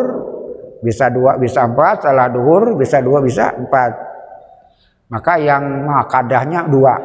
bisa 0.83 1.07
dua 1.09 1.39
bisa 1.39 1.63
empat 1.63 2.03
setelah 2.03 2.27
duhur 2.29 2.75
bisa 2.75 2.99
dua 2.99 3.23
bisa 3.23 3.55
empat. 3.55 3.93
Maka 5.09 5.39
yang 5.39 5.87
makadahnya 5.87 6.67
dua. 6.67 6.99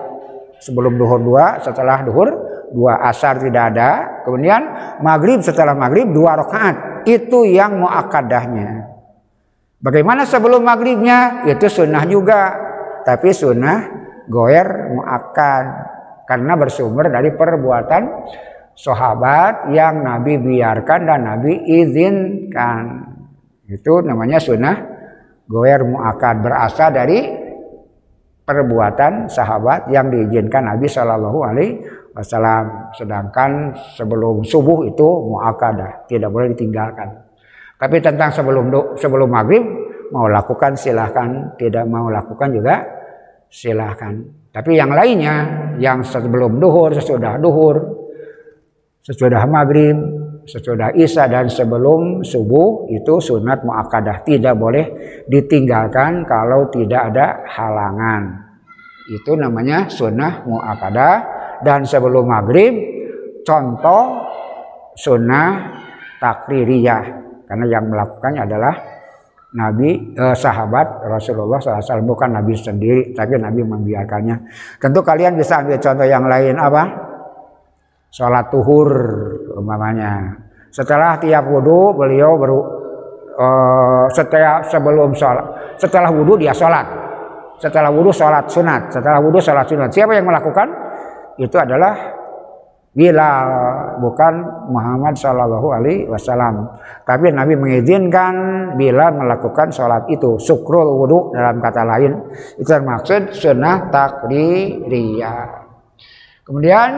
Sebelum 0.57 0.97
duhur 0.97 1.21
dua 1.21 1.61
setelah 1.61 2.01
duhur 2.01 2.33
dua. 2.73 3.05
Asar 3.05 3.37
tidak 3.37 3.77
ada. 3.77 3.89
Kemudian 4.25 4.61
maghrib 5.05 5.39
setelah 5.45 5.77
maghrib 5.77 6.09
dua 6.09 6.41
rakaat. 6.41 7.05
Itu 7.05 7.45
yang 7.45 7.79
muakadahnya. 7.79 8.97
Bagaimana 9.77 10.25
sebelum 10.25 10.65
maghribnya? 10.65 11.45
Itu 11.45 11.69
sunnah 11.69 12.03
juga. 12.09 12.41
Tapi 13.05 13.29
sunnah 13.31 13.77
goer 14.27 14.91
muakad 14.91 15.65
karena 16.27 16.59
bersumber 16.59 17.07
dari 17.07 17.31
perbuatan 17.31 18.03
sahabat 18.75 19.71
yang 19.71 20.03
Nabi 20.03 20.35
biarkan 20.37 20.99
dan 21.07 21.19
Nabi 21.23 21.53
izinkan. 21.81 23.16
Itu 23.67 23.99
namanya 23.99 24.39
sunnah 24.39 24.75
goer 25.47 25.83
muakad 25.83 26.39
berasal 26.39 26.95
dari 26.95 27.19
perbuatan 28.47 29.27
sahabat 29.27 29.91
yang 29.91 30.07
diizinkan 30.07 30.71
Nabi 30.71 30.87
Shallallahu 30.87 31.39
Alaihi 31.43 31.83
Wasallam. 32.15 32.95
Sedangkan 32.95 33.75
sebelum 33.99 34.47
subuh 34.47 34.87
itu 34.87 35.03
muakadah 35.03 36.07
tidak 36.07 36.31
boleh 36.31 36.55
ditinggalkan. 36.55 37.11
Tapi 37.77 37.99
tentang 37.99 38.31
sebelum 38.31 38.95
sebelum 38.95 39.29
maghrib 39.29 39.61
mau 40.15 40.31
lakukan 40.31 40.79
silahkan, 40.79 41.59
tidak 41.59 41.83
mau 41.85 42.07
lakukan 42.07 42.49
juga 42.55 42.81
silahkan. 43.51 44.15
Tapi 44.49 44.79
yang 44.79 44.95
lainnya 44.95 45.35
yang 45.77 46.01
sebelum 46.01 46.57
duhur, 46.57 46.95
sesudah 46.95 47.37
duhur, 47.37 47.77
sesudah 49.05 49.43
maghrib, 49.45 49.93
sesudah 50.47 50.95
isya 50.95 51.27
dan 51.27 51.51
sebelum 51.51 52.23
subuh 52.23 52.87
itu 52.87 53.19
sunat 53.19 53.67
muakkadah 53.67 54.23
tidak 54.23 54.55
boleh 54.55 54.85
ditinggalkan 55.27 56.23
kalau 56.23 56.71
tidak 56.71 57.11
ada 57.11 57.43
halangan. 57.51 58.47
Itu 59.11 59.35
namanya 59.35 59.91
sunnah 59.91 60.47
muakkadah 60.47 61.15
dan 61.67 61.83
sebelum 61.83 62.31
maghrib 62.31 62.73
contoh 63.43 64.23
sunnah 64.95 65.75
takririyah 66.23 67.03
karena 67.47 67.65
yang 67.67 67.91
melakukannya 67.91 68.41
adalah 68.47 68.73
Nabi 69.47 70.15
eh, 70.15 70.35
sahabat 70.35 71.07
Rasulullah 71.07 71.59
SAW 71.59 72.03
bukan 72.03 72.35
Nabi 72.35 72.55
sendiri 72.55 73.11
tapi 73.11 73.35
Nabi 73.35 73.63
membiarkannya. 73.63 74.35
Tentu 74.79 74.99
kalian 75.03 75.35
bisa 75.35 75.63
ambil 75.63 75.79
contoh 75.79 76.07
yang 76.07 76.23
lain 76.23 76.55
apa? 76.55 76.83
sholat 78.07 78.49
tuhur 78.49 78.89
umpamanya. 79.57 80.37
Setelah 80.69 81.17
tiap 81.17 81.49
wudhu 81.49 81.97
beliau 81.97 82.37
baru 82.37 82.59
uh, 83.37 84.05
setelah 84.13 84.61
sebelum 84.61 85.17
sholat, 85.17 85.45
setelah 85.81 86.13
wudhu 86.13 86.37
dia 86.37 86.53
sholat. 86.53 86.85
Setelah 87.57 87.89
wudhu 87.89 88.13
sholat 88.13 88.45
sunat, 88.45 88.93
setelah 88.93 89.17
wudhu 89.17 89.41
sholat 89.41 89.65
sunat. 89.65 89.89
Siapa 89.89 90.13
yang 90.13 90.29
melakukan? 90.29 90.69
Itu 91.41 91.57
adalah 91.57 92.17
Bilal, 92.97 93.49
bukan 94.01 94.33
Muhammad 94.73 95.13
Shallallahu 95.13 95.69
Alaihi 95.69 96.09
Wasallam. 96.09 96.65
Tapi 97.05 97.29
Nabi 97.29 97.53
mengizinkan 97.53 98.33
Bilal 98.73 99.13
melakukan 99.21 99.69
sholat 99.69 100.09
itu. 100.09 100.41
Sukrul 100.41 100.97
wudhu 100.97 101.29
dalam 101.29 101.61
kata 101.61 101.85
lain 101.85 102.13
itu 102.57 102.65
termaksud 102.65 103.37
sunnah 103.37 103.93
takdiriyah. 103.93 105.66
Kemudian 106.47 106.89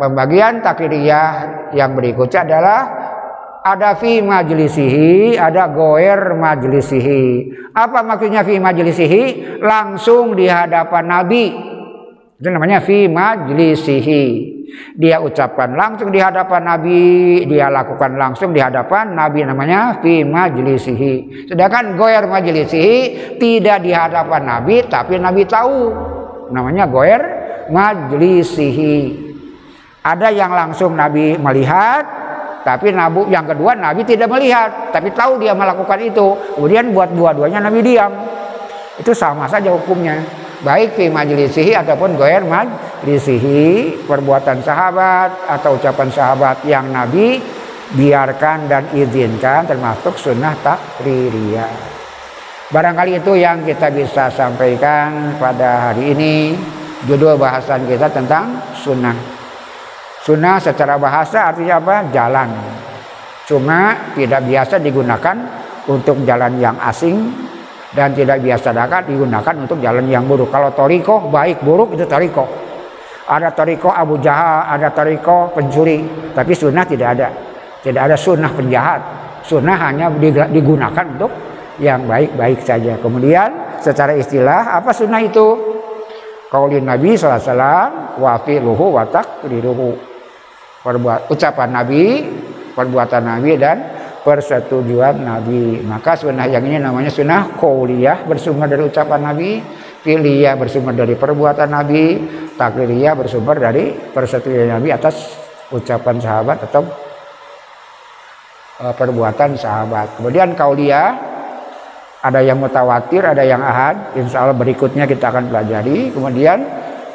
pembagian 0.00 0.64
takdiriyah 0.64 1.28
yang 1.76 1.92
berikutnya 1.92 2.48
adalah 2.48 2.80
ada 3.60 3.92
fi 3.92 4.24
majlisihi, 4.24 5.36
ada 5.36 5.68
goer 5.68 6.32
majlisihi. 6.32 7.52
Apa 7.76 8.00
maksudnya 8.00 8.40
fi 8.40 8.56
majlisihi? 8.56 9.22
Langsung 9.60 10.32
di 10.32 10.48
hadapan 10.48 11.04
Nabi. 11.12 11.44
Itu 12.40 12.48
namanya 12.48 12.80
fi 12.80 13.04
majlisihi. 13.04 14.56
Dia 14.96 15.20
ucapkan 15.20 15.76
langsung 15.76 16.08
di 16.08 16.16
hadapan 16.16 16.64
Nabi, 16.64 17.00
dia 17.44 17.68
lakukan 17.68 18.16
langsung 18.16 18.56
di 18.56 18.64
hadapan 18.64 19.12
Nabi 19.12 19.44
namanya 19.44 20.00
fi 20.00 20.24
majlisihi. 20.24 21.52
Sedangkan 21.52 22.00
goer 22.00 22.24
majlisihi 22.24 23.36
tidak 23.36 23.84
di 23.84 23.92
hadapan 23.92 24.40
Nabi 24.40 24.88
tapi 24.88 25.20
Nabi 25.20 25.44
tahu. 25.44 25.92
Namanya 26.48 26.88
goer 26.88 27.35
majlisihi. 27.70 29.26
Ada 30.06 30.30
yang 30.30 30.54
langsung 30.54 30.94
Nabi 30.94 31.34
melihat, 31.34 32.06
tapi 32.62 32.94
Nabi 32.94 33.26
yang 33.30 33.46
kedua 33.46 33.74
Nabi 33.74 34.06
tidak 34.06 34.30
melihat, 34.30 34.94
tapi 34.94 35.10
tahu 35.10 35.42
dia 35.42 35.54
melakukan 35.54 35.98
itu. 35.98 36.34
Kemudian 36.54 36.94
buat 36.94 37.10
dua-duanya 37.10 37.62
Nabi 37.62 37.82
diam. 37.82 38.12
Itu 38.96 39.12
sama 39.12 39.50
saja 39.50 39.70
hukumnya. 39.74 40.22
Baik 40.64 40.96
fi 40.96 41.12
majlisihi 41.12 41.76
ataupun 41.76 42.16
goyer 42.16 42.42
takrisihi 42.42 44.02
perbuatan 44.08 44.66
sahabat 44.66 45.46
atau 45.46 45.78
ucapan 45.78 46.08
sahabat 46.10 46.56
yang 46.66 46.90
Nabi 46.90 47.38
biarkan 47.94 48.66
dan 48.66 48.82
izinkan 48.90 49.62
termasuk 49.68 50.18
sunnah 50.18 50.58
takririyah. 50.64 51.70
Barangkali 52.66 53.22
itu 53.22 53.38
yang 53.38 53.62
kita 53.62 53.94
bisa 53.94 54.26
sampaikan 54.34 55.38
pada 55.38 55.92
hari 55.92 56.18
ini. 56.18 56.34
Judul 57.06 57.38
bahasan 57.38 57.86
kita 57.86 58.10
tentang 58.10 58.58
sunnah. 58.74 59.14
Sunnah 60.26 60.58
secara 60.58 60.98
bahasa 60.98 61.54
artinya 61.54 61.78
apa? 61.78 62.02
Jalan. 62.10 62.50
Cuma 63.46 63.94
tidak 64.18 64.42
biasa 64.42 64.82
digunakan 64.82 65.36
untuk 65.86 66.18
jalan 66.26 66.58
yang 66.58 66.74
asing 66.82 67.30
dan 67.94 68.10
tidak 68.10 68.42
biasa 68.42 68.74
dapat 68.74 69.06
digunakan 69.06 69.54
untuk 69.54 69.78
jalan 69.78 70.02
yang 70.10 70.26
buruk. 70.26 70.50
Kalau 70.50 70.74
toriko 70.74 71.30
baik 71.30 71.62
buruk 71.62 71.94
itu 71.94 72.10
toriko. 72.10 72.42
Ada 73.30 73.54
toriko 73.54 73.94
Abu 73.94 74.18
Jahal, 74.18 74.66
ada 74.74 74.90
toriko 74.90 75.54
pencuri, 75.54 76.02
tapi 76.34 76.58
sunnah 76.58 76.82
tidak 76.82 77.08
ada. 77.14 77.28
Tidak 77.86 78.02
ada 78.02 78.18
sunnah 78.18 78.50
penjahat. 78.50 79.00
Sunnah 79.46 79.78
hanya 79.78 80.10
digunakan 80.50 81.06
untuk 81.06 81.30
yang 81.78 82.02
baik-baik 82.10 82.66
saja. 82.66 82.98
Kemudian 82.98 83.78
secara 83.78 84.18
istilah 84.18 84.74
apa 84.74 84.90
sunnah 84.90 85.22
itu? 85.22 85.75
Kaulin 86.46 86.86
Nabi 86.86 87.18
SAW 87.18 88.18
wa 88.18 88.32
fi'luhu 88.40 88.84
wa 88.94 89.02
takriruhu. 89.06 89.98
Perbuat, 90.86 91.26
ucapan 91.34 91.68
Nabi, 91.74 92.22
perbuatan 92.70 93.22
Nabi 93.26 93.50
dan 93.58 93.76
persetujuan 94.22 95.18
Nabi. 95.18 95.82
Maka 95.82 96.14
sunnah 96.14 96.46
yang 96.46 96.62
ini 96.62 96.78
namanya 96.78 97.10
sunnah 97.10 97.58
kauliyah 97.58 98.22
bersumber 98.22 98.70
dari 98.70 98.86
ucapan 98.86 99.20
Nabi, 99.34 99.58
fi'liyah 100.06 100.54
bersumber 100.54 100.94
dari 100.94 101.18
perbuatan 101.18 101.66
Nabi, 101.66 102.04
takririyah 102.54 103.18
bersumber 103.18 103.58
dari 103.58 103.90
persetujuan 103.92 104.78
Nabi 104.78 104.94
atas 104.94 105.34
ucapan 105.74 106.22
sahabat 106.22 106.70
atau 106.70 106.86
Eh, 108.76 108.92
perbuatan 108.92 109.56
sahabat. 109.56 110.20
Kemudian 110.20 110.52
kaulia 110.52 111.16
ada 112.26 112.42
yang 112.42 112.58
mutawatir, 112.58 113.22
ada 113.22 113.46
yang 113.46 113.62
ahad. 113.62 114.18
Insya 114.18 114.42
Allah 114.42 114.58
berikutnya 114.58 115.06
kita 115.06 115.30
akan 115.30 115.46
pelajari. 115.54 116.10
Kemudian 116.10 116.58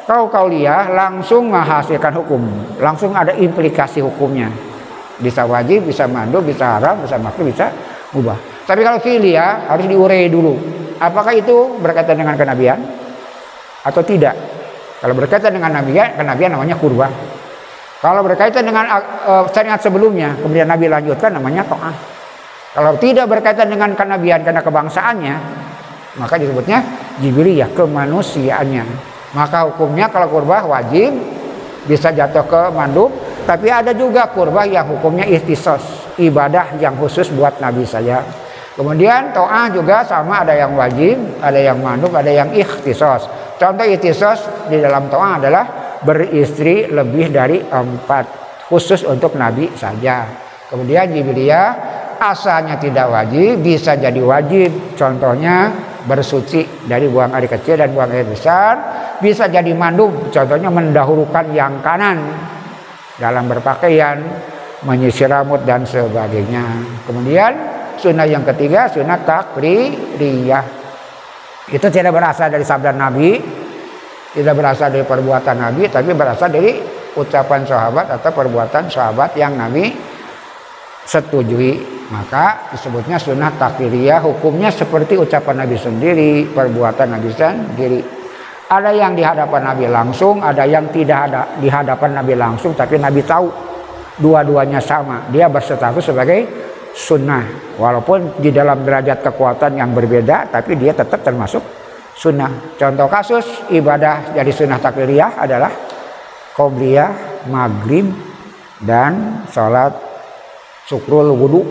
kau 0.08 0.32
kaulia 0.32 0.88
langsung 0.88 1.52
menghasilkan 1.52 2.16
hukum, 2.16 2.40
langsung 2.80 3.12
ada 3.12 3.36
implikasi 3.36 4.00
hukumnya. 4.00 4.48
Bisa 5.20 5.44
wajib, 5.44 5.84
bisa 5.84 6.08
mandu, 6.08 6.40
bisa 6.40 6.80
haram, 6.80 7.04
bisa 7.04 7.20
makruh, 7.20 7.44
bisa 7.44 7.68
ubah. 8.16 8.40
Tapi 8.64 8.80
kalau 8.80 8.98
filia 9.04 9.68
harus 9.68 9.84
diurai 9.84 10.32
dulu. 10.32 10.56
Apakah 10.96 11.34
itu 11.36 11.76
berkaitan 11.82 12.16
dengan 12.16 12.38
kenabian 12.38 12.78
atau 13.84 14.00
tidak? 14.06 14.34
Kalau 15.02 15.18
berkaitan 15.18 15.50
dengan 15.50 15.82
nabian, 15.82 16.14
kenabian 16.14 16.54
namanya 16.54 16.78
kurban. 16.78 17.10
Kalau 17.98 18.22
berkaitan 18.22 18.66
dengan 18.66 18.86
uh, 19.26 19.46
syariat 19.50 19.78
sebelumnya, 19.78 20.34
kemudian 20.38 20.66
Nabi 20.66 20.90
lanjutkan 20.90 21.34
namanya 21.34 21.62
to'ah. 21.66 21.94
Kalau 22.72 22.96
tidak 22.96 23.28
berkaitan 23.28 23.68
dengan 23.68 23.92
kenabian 23.92 24.40
karena 24.40 24.64
kebangsaannya, 24.64 25.36
maka 26.16 26.40
disebutnya 26.40 26.80
jibriyah 27.20 27.68
kemanusiaannya. 27.76 28.84
Maka 29.36 29.68
hukumnya 29.68 30.08
kalau 30.08 30.28
kurban 30.32 30.64
wajib 30.64 31.12
bisa 31.84 32.12
jatuh 32.12 32.44
ke 32.48 32.60
mandub, 32.72 33.12
tapi 33.44 33.68
ada 33.68 33.92
juga 33.92 34.28
kurban 34.32 34.72
yang 34.72 34.88
hukumnya 34.88 35.28
ikhtisos, 35.28 35.84
ibadah 36.16 36.76
yang 36.80 36.96
khusus 36.96 37.28
buat 37.32 37.60
Nabi 37.60 37.84
saya. 37.84 38.24
Kemudian 38.72 39.36
to'ah 39.36 39.68
juga 39.68 40.00
sama 40.08 40.40
ada 40.40 40.56
yang 40.56 40.72
wajib, 40.72 41.20
ada 41.44 41.60
yang 41.60 41.76
mandub, 41.76 42.08
ada 42.16 42.32
yang 42.32 42.56
ikhtisos. 42.56 43.28
Contoh 43.60 43.84
ikhtisos 43.84 44.48
di 44.72 44.80
dalam 44.80 45.12
to'ah 45.12 45.36
adalah 45.36 45.64
beristri 46.00 46.88
lebih 46.88 47.28
dari 47.28 47.60
empat 47.60 48.24
khusus 48.72 49.04
untuk 49.04 49.36
Nabi 49.36 49.68
saja. 49.76 50.24
Kemudian 50.72 51.12
Jibriyah 51.12 51.91
asalnya 52.22 52.78
tidak 52.78 53.10
wajib 53.10 53.58
bisa 53.58 53.98
jadi 53.98 54.22
wajib. 54.22 54.94
Contohnya 54.94 55.74
bersuci 56.06 56.86
dari 56.86 57.10
buang 57.10 57.34
air 57.34 57.50
kecil 57.50 57.74
dan 57.74 57.90
buang 57.90 58.14
air 58.14 58.22
besar 58.22 58.78
bisa 59.18 59.50
jadi 59.50 59.74
mandub. 59.74 60.30
Contohnya 60.30 60.70
mendahulukan 60.70 61.50
yang 61.50 61.82
kanan 61.82 62.22
dalam 63.18 63.50
berpakaian, 63.50 64.22
menyisir 64.86 65.26
rambut 65.26 65.66
dan 65.66 65.82
sebagainya. 65.82 66.62
Kemudian 67.02 67.52
sunnah 67.98 68.26
yang 68.26 68.46
ketiga 68.46 68.86
sunnah 68.86 69.18
takririyah. 69.26 70.80
Itu 71.70 71.86
tidak 71.90 72.14
berasal 72.14 72.50
dari 72.50 72.66
sabda 72.66 72.90
Nabi, 72.90 73.38
tidak 74.34 74.54
berasal 74.54 74.90
dari 74.90 75.06
perbuatan 75.06 75.56
Nabi 75.58 75.86
tapi 75.86 76.10
berasal 76.14 76.50
dari 76.50 76.78
ucapan 77.12 77.62
sahabat 77.62 78.06
atau 78.18 78.30
perbuatan 78.32 78.88
sahabat 78.88 79.36
yang 79.36 79.54
Nabi 79.54 79.92
setujui 81.06 82.01
maka 82.12 82.68
disebutnya 82.68 83.16
sunnah 83.16 83.48
takriyah 83.56 84.20
hukumnya 84.20 84.68
seperti 84.68 85.16
ucapan 85.16 85.64
Nabi 85.64 85.76
sendiri 85.80 86.44
perbuatan 86.52 87.08
Nabi 87.08 87.30
sendiri 87.32 88.00
ada 88.68 88.92
yang 88.92 89.16
di 89.16 89.24
hadapan 89.24 89.72
Nabi 89.72 89.88
langsung 89.88 90.44
ada 90.44 90.68
yang 90.68 90.92
tidak 90.92 91.32
ada 91.32 91.42
di 91.56 91.72
hadapan 91.72 92.20
Nabi 92.20 92.36
langsung 92.36 92.76
tapi 92.76 93.00
Nabi 93.00 93.24
tahu 93.24 93.48
dua-duanya 94.20 94.84
sama 94.84 95.32
dia 95.32 95.48
berstatus 95.48 96.12
sebagai 96.12 96.44
sunnah 96.92 97.74
walaupun 97.80 98.36
di 98.36 98.52
dalam 98.52 98.84
derajat 98.84 99.24
kekuatan 99.24 99.80
yang 99.80 99.96
berbeda 99.96 100.52
tapi 100.52 100.76
dia 100.76 100.92
tetap 100.92 101.24
termasuk 101.24 101.64
sunnah. 102.16 102.76
Contoh 102.76 103.08
kasus 103.08 103.44
ibadah 103.72 104.36
jadi 104.36 104.52
sunnah 104.52 104.78
takliriyah 104.78 105.40
adalah 105.40 105.72
qobliyah, 106.52 107.44
maghrib, 107.48 108.12
dan 108.84 109.44
sholat 109.48 109.92
sukrul 110.86 111.32
wudhu. 111.32 111.62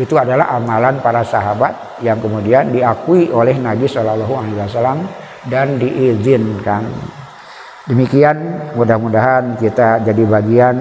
Itu 0.00 0.16
adalah 0.16 0.56
amalan 0.56 0.96
para 1.04 1.20
sahabat 1.20 2.00
yang 2.00 2.16
kemudian 2.24 2.72
diakui 2.72 3.28
oleh 3.28 3.52
Nabi 3.60 3.84
Shallallahu 3.84 4.32
Alaihi 4.32 4.56
Wasallam 4.56 5.04
dan 5.44 5.76
diizinkan. 5.76 6.88
Demikian 7.84 8.36
mudah-mudahan 8.80 9.60
kita 9.60 10.00
jadi 10.00 10.24
bagian 10.24 10.76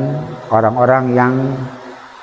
orang-orang 0.47 1.11
yang 1.11 1.33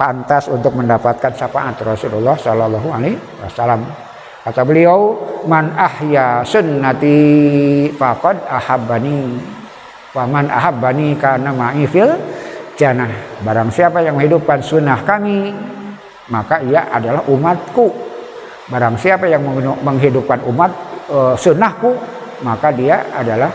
pantas 0.00 0.48
untuk 0.48 0.72
mendapatkan 0.72 1.36
syafaat 1.36 1.76
Rasulullah 1.84 2.32
Shallallahu 2.32 2.88
Alaihi 2.88 3.20
Wasallam. 3.44 3.84
Kata 4.40 4.64
beliau, 4.64 5.20
"Man 5.44 5.76
ahya 5.76 6.40
sunnati 6.48 7.92
faqad 7.92 8.40
ahabbani." 8.48 9.36
Wa 10.16 10.24
man 10.24 10.48
ahabbani 10.48 11.12
kana 11.20 11.52
ma'i 11.52 11.84
fil 11.84 12.16
jannah. 12.72 13.10
Barang 13.44 13.68
siapa 13.68 14.00
yang 14.00 14.16
menghidupkan 14.16 14.64
sunnah 14.64 14.96
kami, 15.04 15.52
maka 16.30 16.62
ia 16.62 16.90
adalah 16.90 17.22
umatku. 17.26 17.86
Barang 18.66 18.98
siapa 18.98 19.30
yang 19.30 19.46
menghidupkan 19.82 20.42
umat 20.50 20.70
e, 21.06 21.18
sunnahku, 21.38 21.94
maka 22.42 22.74
dia 22.74 22.98
adalah 23.14 23.50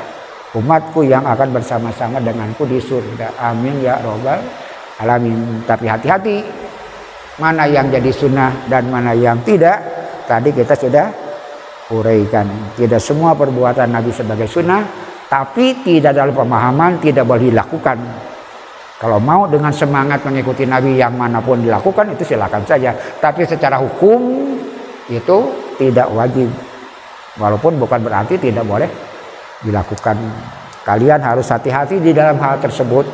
umatku 0.55 1.03
yang 1.03 1.27
akan 1.27 1.51
bersama-sama 1.51 2.23
denganku 2.23 2.63
di 2.63 2.79
surga. 2.79 3.35
Amin 3.43 3.83
ya 3.83 3.99
robbal 3.99 4.39
alamin. 5.03 5.67
Tapi 5.67 5.85
hati-hati, 5.87 6.37
mana 7.43 7.67
yang 7.67 7.91
jadi 7.91 8.07
sunnah 8.07 8.71
dan 8.71 8.87
mana 8.87 9.11
yang 9.11 9.43
tidak 9.43 9.83
tadi 10.31 10.55
kita 10.55 10.71
sudah 10.79 11.05
uraikan. 11.91 12.47
Tidak 12.79 13.01
semua 13.03 13.35
perbuatan 13.35 13.91
Nabi 13.91 14.15
sebagai 14.15 14.47
sunnah, 14.47 14.79
tapi 15.27 15.83
tidak 15.83 16.15
dalam 16.15 16.31
pemahaman 16.31 17.03
tidak 17.03 17.27
boleh 17.27 17.51
dilakukan. 17.51 18.30
Kalau 19.01 19.17
mau 19.17 19.49
dengan 19.49 19.73
semangat 19.73 20.21
mengikuti 20.21 20.61
Nabi 20.61 20.93
yang 20.93 21.17
mana 21.17 21.41
pun 21.41 21.57
dilakukan 21.57 22.13
itu 22.13 22.21
silakan 22.21 22.61
saja. 22.69 22.93
Tapi 23.17 23.49
secara 23.49 23.81
hukum 23.81 24.45
itu 25.09 25.37
tidak 25.81 26.05
wajib. 26.13 26.45
Walaupun 27.41 27.81
bukan 27.81 27.97
berarti 28.05 28.37
tidak 28.37 28.61
boleh 28.61 28.85
dilakukan. 29.65 30.21
Kalian 30.85 31.17
harus 31.17 31.49
hati-hati 31.49 31.97
di 31.97 32.13
dalam 32.13 32.37
hal 32.37 32.61
tersebut. 32.61 33.09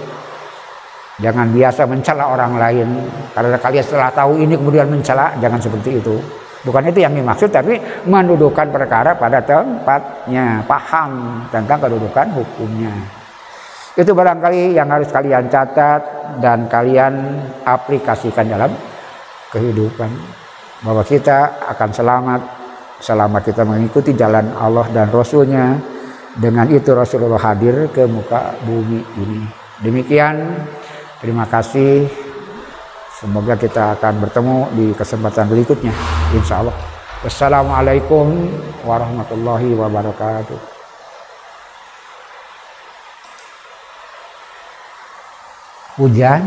Jangan 1.23 1.55
biasa 1.55 1.87
mencela 1.87 2.35
orang 2.35 2.59
lain. 2.59 2.87
Karena 3.31 3.55
kalian 3.55 3.83
setelah 3.87 4.11
tahu 4.11 4.43
ini 4.43 4.59
kemudian 4.59 4.91
mencela, 4.91 5.39
jangan 5.39 5.63
seperti 5.63 6.03
itu. 6.03 6.19
Bukan 6.67 6.83
itu 6.91 6.99
yang 6.99 7.15
dimaksud, 7.15 7.47
tapi 7.47 7.79
mendudukan 8.03 8.67
perkara 8.75 9.15
pada 9.15 9.39
tempatnya, 9.39 10.59
paham 10.67 11.41
tentang 11.47 11.79
kedudukan 11.79 12.27
hukumnya. 12.35 13.16
Itu 13.97 14.13
barangkali 14.13 14.77
yang 14.77 14.93
harus 14.93 15.09
kalian 15.09 15.49
catat 15.49 16.05
dan 16.37 16.69
kalian 16.69 17.41
aplikasikan 17.65 18.45
dalam 18.45 18.69
kehidupan. 19.49 20.13
Bahwa 20.85 21.01
kita 21.01 21.65
akan 21.73 21.89
selamat 21.89 22.41
selama 23.01 23.41
kita 23.41 23.65
mengikuti 23.65 24.13
jalan 24.13 24.53
Allah 24.53 24.85
dan 24.93 25.09
Rasulnya. 25.09 25.73
Dengan 26.37 26.69
itu 26.69 26.93
Rasulullah 26.93 27.41
hadir 27.41 27.89
ke 27.89 28.05
muka 28.05 28.53
bumi 28.61 29.01
ini. 29.17 29.41
Demikian, 29.81 30.45
terima 31.17 31.49
kasih. 31.49 32.05
Semoga 33.17 33.57
kita 33.57 33.97
akan 33.97 34.21
bertemu 34.21 34.57
di 34.77 34.85
kesempatan 34.93 35.49
berikutnya. 35.49 35.89
Insya 36.37 36.61
Allah. 36.61 36.77
Wassalamualaikum 37.25 38.29
warahmatullahi 38.85 39.73
wabarakatuh. 39.73 40.76
Hujan 45.97 46.43